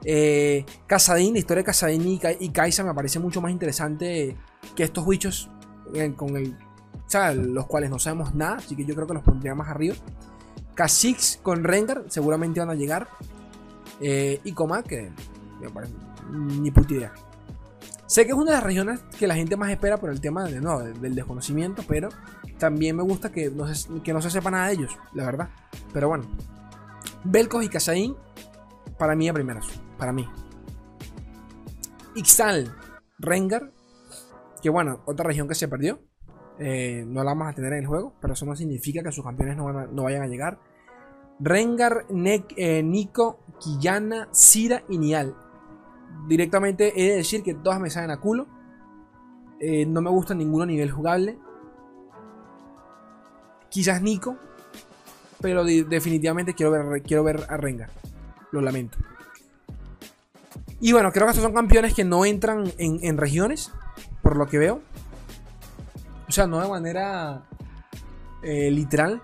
Eh, 0.06 0.64
Casadín, 0.86 1.34
la 1.34 1.40
historia 1.40 1.60
de 1.60 1.66
Casadín 1.66 2.18
y, 2.40 2.48
Kaisa 2.48 2.82
me 2.82 2.94
parece 2.94 3.18
mucho 3.18 3.42
más 3.42 3.52
interesante 3.52 4.38
que 4.74 4.84
estos 4.84 5.06
bichos 5.06 5.50
eh, 5.94 6.14
con 6.16 6.34
el, 6.36 6.54
o 6.54 7.10
sea, 7.10 7.34
los 7.34 7.66
cuales 7.66 7.90
no 7.90 7.98
sabemos 7.98 8.34
nada. 8.34 8.56
Así 8.56 8.74
que 8.74 8.86
yo 8.86 8.94
creo 8.94 9.06
que 9.06 9.14
los 9.14 9.22
pondría 9.22 9.54
más 9.54 9.68
arriba. 9.68 9.96
Kha'Zix 10.74 11.40
con 11.42 11.64
Rengar 11.64 12.04
seguramente 12.08 12.60
van 12.60 12.70
a 12.70 12.74
llegar. 12.74 13.08
Eh, 14.00 14.40
y 14.44 14.52
Coma, 14.52 14.82
que 14.82 15.12
ni 16.30 16.70
puta 16.70 16.94
idea. 16.94 17.12
Sé 18.06 18.26
que 18.26 18.32
es 18.32 18.36
una 18.36 18.50
de 18.50 18.56
las 18.56 18.62
regiones 18.62 19.00
que 19.18 19.26
la 19.26 19.34
gente 19.34 19.56
más 19.56 19.70
espera 19.70 19.96
por 19.96 20.10
el 20.10 20.20
tema 20.20 20.44
de, 20.44 20.60
no, 20.60 20.80
del 20.80 21.14
desconocimiento, 21.14 21.82
pero 21.88 22.10
también 22.58 22.96
me 22.96 23.02
gusta 23.02 23.32
que 23.32 23.50
no, 23.50 23.72
se, 23.74 24.02
que 24.02 24.12
no 24.12 24.20
se 24.20 24.30
sepa 24.30 24.50
nada 24.50 24.66
de 24.66 24.74
ellos, 24.74 24.98
la 25.14 25.24
verdad. 25.24 25.48
Pero 25.92 26.08
bueno, 26.08 26.24
Belcos 27.24 27.64
y 27.64 27.68
Casaín, 27.68 28.14
para 28.98 29.16
mí 29.16 29.28
a 29.28 29.32
primeros, 29.32 29.66
para 29.96 30.12
mí. 30.12 30.28
Ixtal, 32.14 32.76
Rengar, 33.18 33.72
que 34.60 34.68
bueno, 34.68 35.02
otra 35.06 35.24
región 35.24 35.48
que 35.48 35.54
se 35.54 35.68
perdió. 35.68 36.00
Eh, 36.62 37.04
no 37.06 37.24
la 37.24 37.32
vamos 37.32 37.48
a 37.48 37.54
tener 37.54 37.72
en 37.72 37.80
el 37.80 37.86
juego, 37.86 38.14
pero 38.20 38.34
eso 38.34 38.46
no 38.46 38.54
significa 38.54 39.02
que 39.02 39.10
sus 39.10 39.24
campeones 39.24 39.56
no, 39.56 40.02
vayan 40.02 40.22
a 40.22 40.26
llegar. 40.26 40.58
Rengar, 41.40 42.06
eh, 42.56 42.82
Nico, 42.82 43.40
Quillana, 43.58 44.28
Sira 44.30 44.84
y 44.88 44.98
Nial 44.98 45.34
directamente 46.26 46.92
he 46.96 47.10
de 47.10 47.16
decir 47.16 47.42
que 47.42 47.54
todas 47.54 47.80
me 47.80 47.90
salen 47.90 48.10
a 48.10 48.20
culo. 48.20 48.46
Eh, 49.60 49.86
no 49.86 50.00
me 50.02 50.10
gusta 50.10 50.34
ninguno 50.34 50.64
a 50.64 50.66
nivel 50.66 50.90
jugable. 50.90 51.38
Quizás 53.68 54.02
Nico. 54.02 54.36
Pero 55.40 55.64
definitivamente 55.64 56.54
quiero 56.54 56.70
ver, 56.70 57.02
quiero 57.02 57.24
ver 57.24 57.44
a 57.48 57.56
Rengar. 57.56 57.90
Lo 58.52 58.60
lamento. 58.60 58.98
Y 60.80 60.92
bueno, 60.92 61.10
creo 61.12 61.26
que 61.26 61.30
estos 61.30 61.44
son 61.44 61.54
campeones 61.54 61.94
que 61.94 62.04
no 62.04 62.24
entran 62.24 62.72
en, 62.78 63.16
regiones. 63.16 63.72
Por 64.22 64.36
lo 64.36 64.46
que 64.46 64.58
veo. 64.58 64.82
O 66.32 66.34
sea, 66.34 66.46
no 66.46 66.62
de 66.62 66.68
manera 66.68 67.42
eh, 68.42 68.70
literal. 68.70 69.20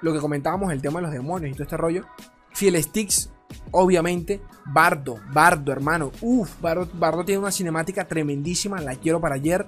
Lo 0.00 0.12
que 0.12 0.20
comentábamos, 0.20 0.72
el 0.72 0.80
tema 0.80 1.00
de 1.00 1.06
los 1.06 1.12
demonios 1.12 1.50
y 1.50 1.54
todo 1.54 1.64
este 1.64 1.76
rollo. 1.76 2.06
Fiel 2.52 2.80
Sticks 2.80 3.32
obviamente, 3.72 4.40
Bardo, 4.66 5.18
Bardo, 5.32 5.72
hermano. 5.72 6.12
Uf, 6.20 6.60
Bardo, 6.60 7.24
tiene 7.24 7.40
una 7.40 7.50
cinemática 7.50 8.06
tremendísima, 8.06 8.80
la 8.80 8.94
quiero 8.94 9.20
para 9.20 9.34
ayer. 9.34 9.66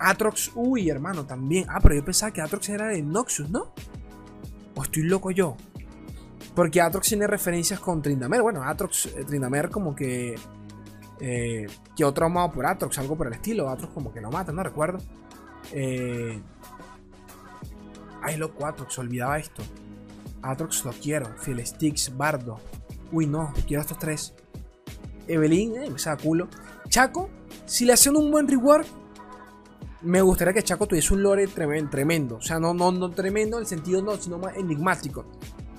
Atrox, 0.00 0.50
uy, 0.56 0.90
hermano, 0.90 1.24
también. 1.24 1.66
Ah, 1.68 1.78
pero 1.80 1.94
yo 1.94 2.04
pensaba 2.04 2.32
que 2.32 2.40
Atrox 2.40 2.68
era 2.68 2.88
de 2.88 3.00
Noxus, 3.00 3.48
¿no? 3.48 3.72
O 4.74 4.82
estoy 4.82 5.04
loco 5.04 5.30
yo. 5.30 5.56
Porque 6.56 6.80
Atrox 6.80 7.10
tiene 7.10 7.28
referencias 7.28 7.78
con 7.78 8.02
Trindamer. 8.02 8.42
Bueno, 8.42 8.64
Atrox, 8.64 9.06
eh, 9.06 9.24
Trindamer 9.24 9.70
como 9.70 9.94
que... 9.94 10.34
Eh, 11.20 11.68
que 11.94 12.04
otro 12.04 12.26
amado 12.26 12.50
por 12.50 12.66
Atrox, 12.66 12.98
algo 12.98 13.16
por 13.16 13.28
el 13.28 13.34
estilo. 13.34 13.68
Atrox 13.68 13.94
como 13.94 14.12
que 14.12 14.20
lo 14.20 14.32
mata, 14.32 14.50
no 14.50 14.64
recuerdo. 14.64 14.98
Eh, 15.72 16.40
ay, 18.22 18.36
loco, 18.36 18.66
Atrox, 18.66 18.98
olvidaba 18.98 19.38
esto. 19.38 19.62
Atrox 20.42 20.84
lo 20.84 20.92
quiero. 20.92 21.28
Sticks, 21.64 22.16
Bardo. 22.16 22.60
Uy, 23.12 23.26
no, 23.26 23.52
quiero 23.66 23.82
estos 23.82 23.98
tres. 23.98 24.34
Evelyn, 25.26 25.76
eh, 25.76 25.90
me 25.90 25.98
saca 25.98 26.22
culo. 26.22 26.48
Chaco, 26.88 27.30
si 27.66 27.84
le 27.84 27.94
hacen 27.94 28.16
un 28.16 28.30
buen 28.30 28.46
reward, 28.46 28.86
me 30.02 30.20
gustaría 30.20 30.52
que 30.52 30.62
Chaco 30.62 30.86
tuviese 30.86 31.14
un 31.14 31.22
lore 31.22 31.46
tremendo. 31.46 32.36
O 32.36 32.42
sea, 32.42 32.58
no, 32.58 32.74
no, 32.74 32.92
no 32.92 33.10
tremendo 33.10 33.56
en 33.56 33.62
el 33.62 33.66
sentido 33.66 34.02
no, 34.02 34.16
sino 34.16 34.38
más 34.38 34.56
enigmático. 34.56 35.24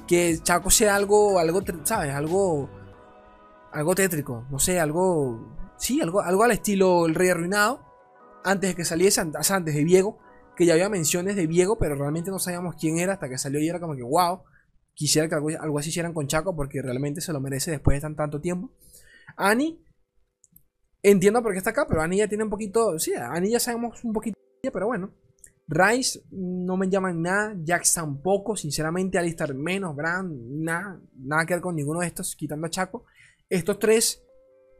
que 0.08 0.39
Chaco 0.41 0.69
sea 0.69 0.95
algo, 0.95 1.39
algo, 1.39 1.62
¿sabes? 1.84 2.13
Algo, 2.13 2.69
algo 3.71 3.95
tétrico, 3.95 4.45
no 4.50 4.60
sé, 4.60 4.80
algo, 4.80 5.54
sí, 5.78 6.02
algo, 6.02 6.21
algo 6.21 6.43
al 6.43 6.52
estilo 6.52 7.06
El 7.06 7.15
Rey 7.15 7.30
Arruinado, 7.30 7.82
antes 8.45 8.69
de 8.69 8.75
que 8.75 8.86
saliese, 8.86 9.21
antes 9.21 9.75
de 9.75 9.84
Viego, 9.84 10.19
que 10.55 10.65
ya 10.65 10.73
había 10.73 10.88
menciones 10.88 11.36
de 11.36 11.47
Viego, 11.47 11.77
pero 11.77 11.95
realmente 11.95 12.29
no 12.31 12.39
sabíamos 12.39 12.75
quién 12.75 12.99
era 12.99 13.13
hasta 13.13 13.27
que 13.27 13.38
salió 13.38 13.60
y 13.60 13.67
era 13.67 13.79
como 13.79 13.95
que, 13.95 14.03
wow, 14.03 14.43
quisiera 14.93 15.27
que 15.27 15.36
algo, 15.36 15.79
así 15.79 15.89
hicieran 15.89 16.13
con 16.13 16.27
Chaco 16.27 16.55
porque 16.55 16.81
realmente 16.81 17.21
se 17.21 17.34
lo 17.34 17.41
merece 17.41 17.71
después 17.71 17.97
de 17.97 18.01
tan, 18.01 18.15
tanto 18.15 18.39
tiempo. 18.39 18.71
Ani, 19.36 19.84
entiendo 21.01 21.41
por 21.41 21.51
qué 21.51 21.58
está 21.58 21.71
acá, 21.71 21.86
pero 21.88 22.01
Ani 22.01 22.17
ya 22.17 22.27
tiene 22.27 22.43
un 22.43 22.49
poquito, 22.51 22.97
sí, 22.99 23.13
Ani 23.13 23.51
ya 23.51 23.60
sabemos 23.60 24.03
un 24.03 24.13
poquito, 24.13 24.38
pero 24.71 24.88
bueno. 24.88 25.12
Rice 25.67 26.21
no 26.29 26.77
me 26.77 26.88
llaman 26.88 27.23
nada, 27.23 27.55
Jax 27.65 27.95
tampoco, 27.95 28.55
sinceramente, 28.55 29.17
Alistar 29.17 29.55
menos, 29.55 29.95
Brand, 29.95 30.31
nada, 30.62 31.01
nada 31.15 31.45
que 31.47 31.55
ver 31.55 31.62
con 31.62 31.75
ninguno 31.75 32.01
de 32.01 32.08
estos, 32.08 32.36
quitando 32.36 32.67
a 32.67 32.69
Chaco. 32.69 33.05
Estos 33.49 33.79
tres 33.79 34.25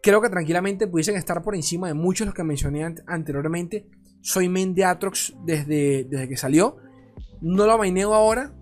creo 0.06 0.22
que 0.22 0.30
tranquilamente 0.30 0.86
pudiesen 0.86 1.16
estar 1.16 1.42
por 1.42 1.56
encima 1.56 1.88
de 1.88 1.96
muchos 1.96 2.20
de 2.20 2.26
los 2.28 2.36
que 2.36 2.44
mencioné 2.44 2.94
anteriormente. 3.08 3.90
Soy 4.22 4.48
main 4.50 4.76
de 4.76 4.86
Atrox 4.86 5.34
desde, 5.44 6.04
desde 6.04 6.30
que 6.30 6.38
salió. 6.38 6.78
No 7.42 7.66
lo 7.66 7.76
maineo 7.80 8.14
ahora, 8.14 8.54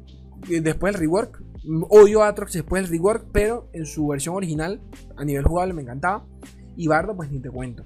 eh, 0.49 0.61
después 0.61 0.93
del 0.93 1.01
rework. 1.01 1.43
Odio 1.89 2.23
Atrox 2.23 2.53
después 2.53 2.83
del 2.83 2.91
rework, 2.91 3.27
pero 3.33 3.69
en 3.73 3.85
su 3.85 4.07
versión 4.07 4.35
original, 4.35 4.81
a 5.17 5.25
nivel 5.25 5.43
jugable, 5.43 5.73
me 5.73 5.81
encantaba. 5.81 6.25
Y 6.77 6.87
Bardo, 6.87 7.13
pues 7.13 7.29
ni 7.29 7.41
te 7.41 7.49
cuento. 7.49 7.83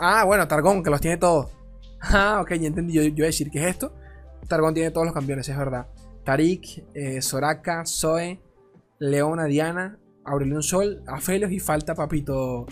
Ah, 0.00 0.24
bueno, 0.24 0.48
Targón, 0.48 0.82
que 0.82 0.90
los 0.90 1.00
tiene 1.00 1.18
todos. 1.18 1.52
Ah, 2.00 2.40
ok, 2.42 2.54
ya 2.54 2.66
entendí. 2.66 2.94
Yo, 2.94 3.02
iba 3.02 3.24
a 3.24 3.26
decir 3.26 3.48
que 3.48 3.60
es 3.60 3.66
esto. 3.66 3.92
Targón 4.48 4.74
tiene 4.74 4.90
todos 4.90 5.06
los 5.06 5.14
campeones, 5.14 5.48
es 5.48 5.56
verdad. 5.56 5.86
Tarik, 6.28 6.84
eh, 6.92 7.22
Soraka, 7.22 7.86
Zoe, 7.86 8.38
Leona, 8.98 9.46
Diana, 9.46 9.98
Aurelion 10.26 10.62
Sol, 10.62 11.02
Afelios 11.06 11.50
y 11.50 11.58
falta 11.58 11.94
Papito. 11.94 12.66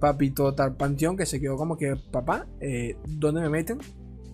Papito 0.00 0.52
Tarpanteón, 0.56 1.16
que 1.16 1.24
se 1.24 1.40
quedó 1.40 1.56
como 1.56 1.76
que, 1.76 1.94
papá, 2.10 2.48
eh, 2.58 2.96
¿dónde 3.06 3.42
me 3.42 3.48
meten? 3.48 3.78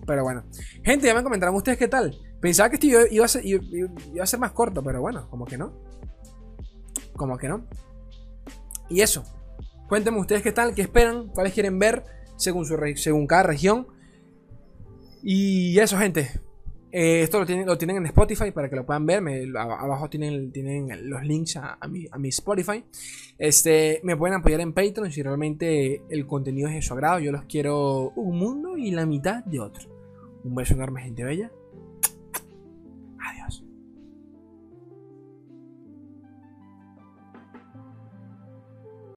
Pero 0.07 0.23
bueno. 0.23 0.43
Gente, 0.83 1.05
ya 1.05 1.13
me 1.13 1.21
comentaron 1.21 1.53
ustedes 1.53 1.77
qué 1.77 1.87
tal. 1.87 2.17
Pensaba 2.41 2.69
que 2.71 2.77
este 2.77 2.87
iba 3.13 3.25
a, 3.25 3.27
ser, 3.27 4.39
más 4.39 4.53
corto, 4.53 4.81
pero 4.81 5.01
bueno, 5.01 5.29
como 5.29 5.45
que 5.45 5.59
no. 5.59 5.79
Como 7.15 7.37
que 7.37 7.49
no. 7.49 7.67
Y 8.89 9.01
eso. 9.01 9.23
Cuéntenme 9.87 10.19
ustedes 10.19 10.41
qué 10.41 10.51
tal, 10.51 10.73
qué 10.73 10.81
esperan, 10.81 11.27
cuáles 11.27 11.53
quieren 11.53 11.77
ver 11.77 12.05
según, 12.37 12.65
su, 12.65 12.75
según 12.95 13.27
cada 13.27 13.43
región. 13.43 13.85
Y 15.21 15.77
eso, 15.77 15.99
gente. 15.99 16.46
Eh, 16.99 17.21
esto 17.21 17.37
lo 17.37 17.45
tienen, 17.45 17.67
lo 17.67 17.77
tienen 17.77 17.97
en 17.97 18.07
Spotify 18.07 18.49
para 18.49 18.71
que 18.71 18.75
lo 18.75 18.83
puedan 18.83 19.05
ver. 19.05 19.21
abajo 19.55 20.09
tienen, 20.09 20.51
tienen 20.51 21.07
los 21.07 21.23
links 21.23 21.55
a, 21.57 21.77
mi, 21.87 22.07
a, 22.11 22.17
mi, 22.17 22.29
Spotify. 22.29 22.83
Este, 23.37 23.99
me 24.01 24.17
pueden 24.17 24.35
apoyar 24.35 24.61
en 24.61 24.73
Patreon 24.73 25.11
si 25.11 25.21
realmente 25.21 26.01
el 26.09 26.25
contenido 26.25 26.69
es 26.69 26.73
de 26.73 26.81
su 26.81 26.95
agrado. 26.95 27.19
Yo 27.19 27.31
los 27.31 27.43
quiero 27.43 28.09
un 28.15 28.39
mundo 28.39 28.77
y 28.77 28.89
la 28.89 29.05
mitad 29.05 29.45
de 29.45 29.59
otro. 29.59 29.87
Un 30.43 30.55
beso 30.55 30.73
enorme, 30.73 31.03
gente 31.03 31.23
bella. 31.23 31.51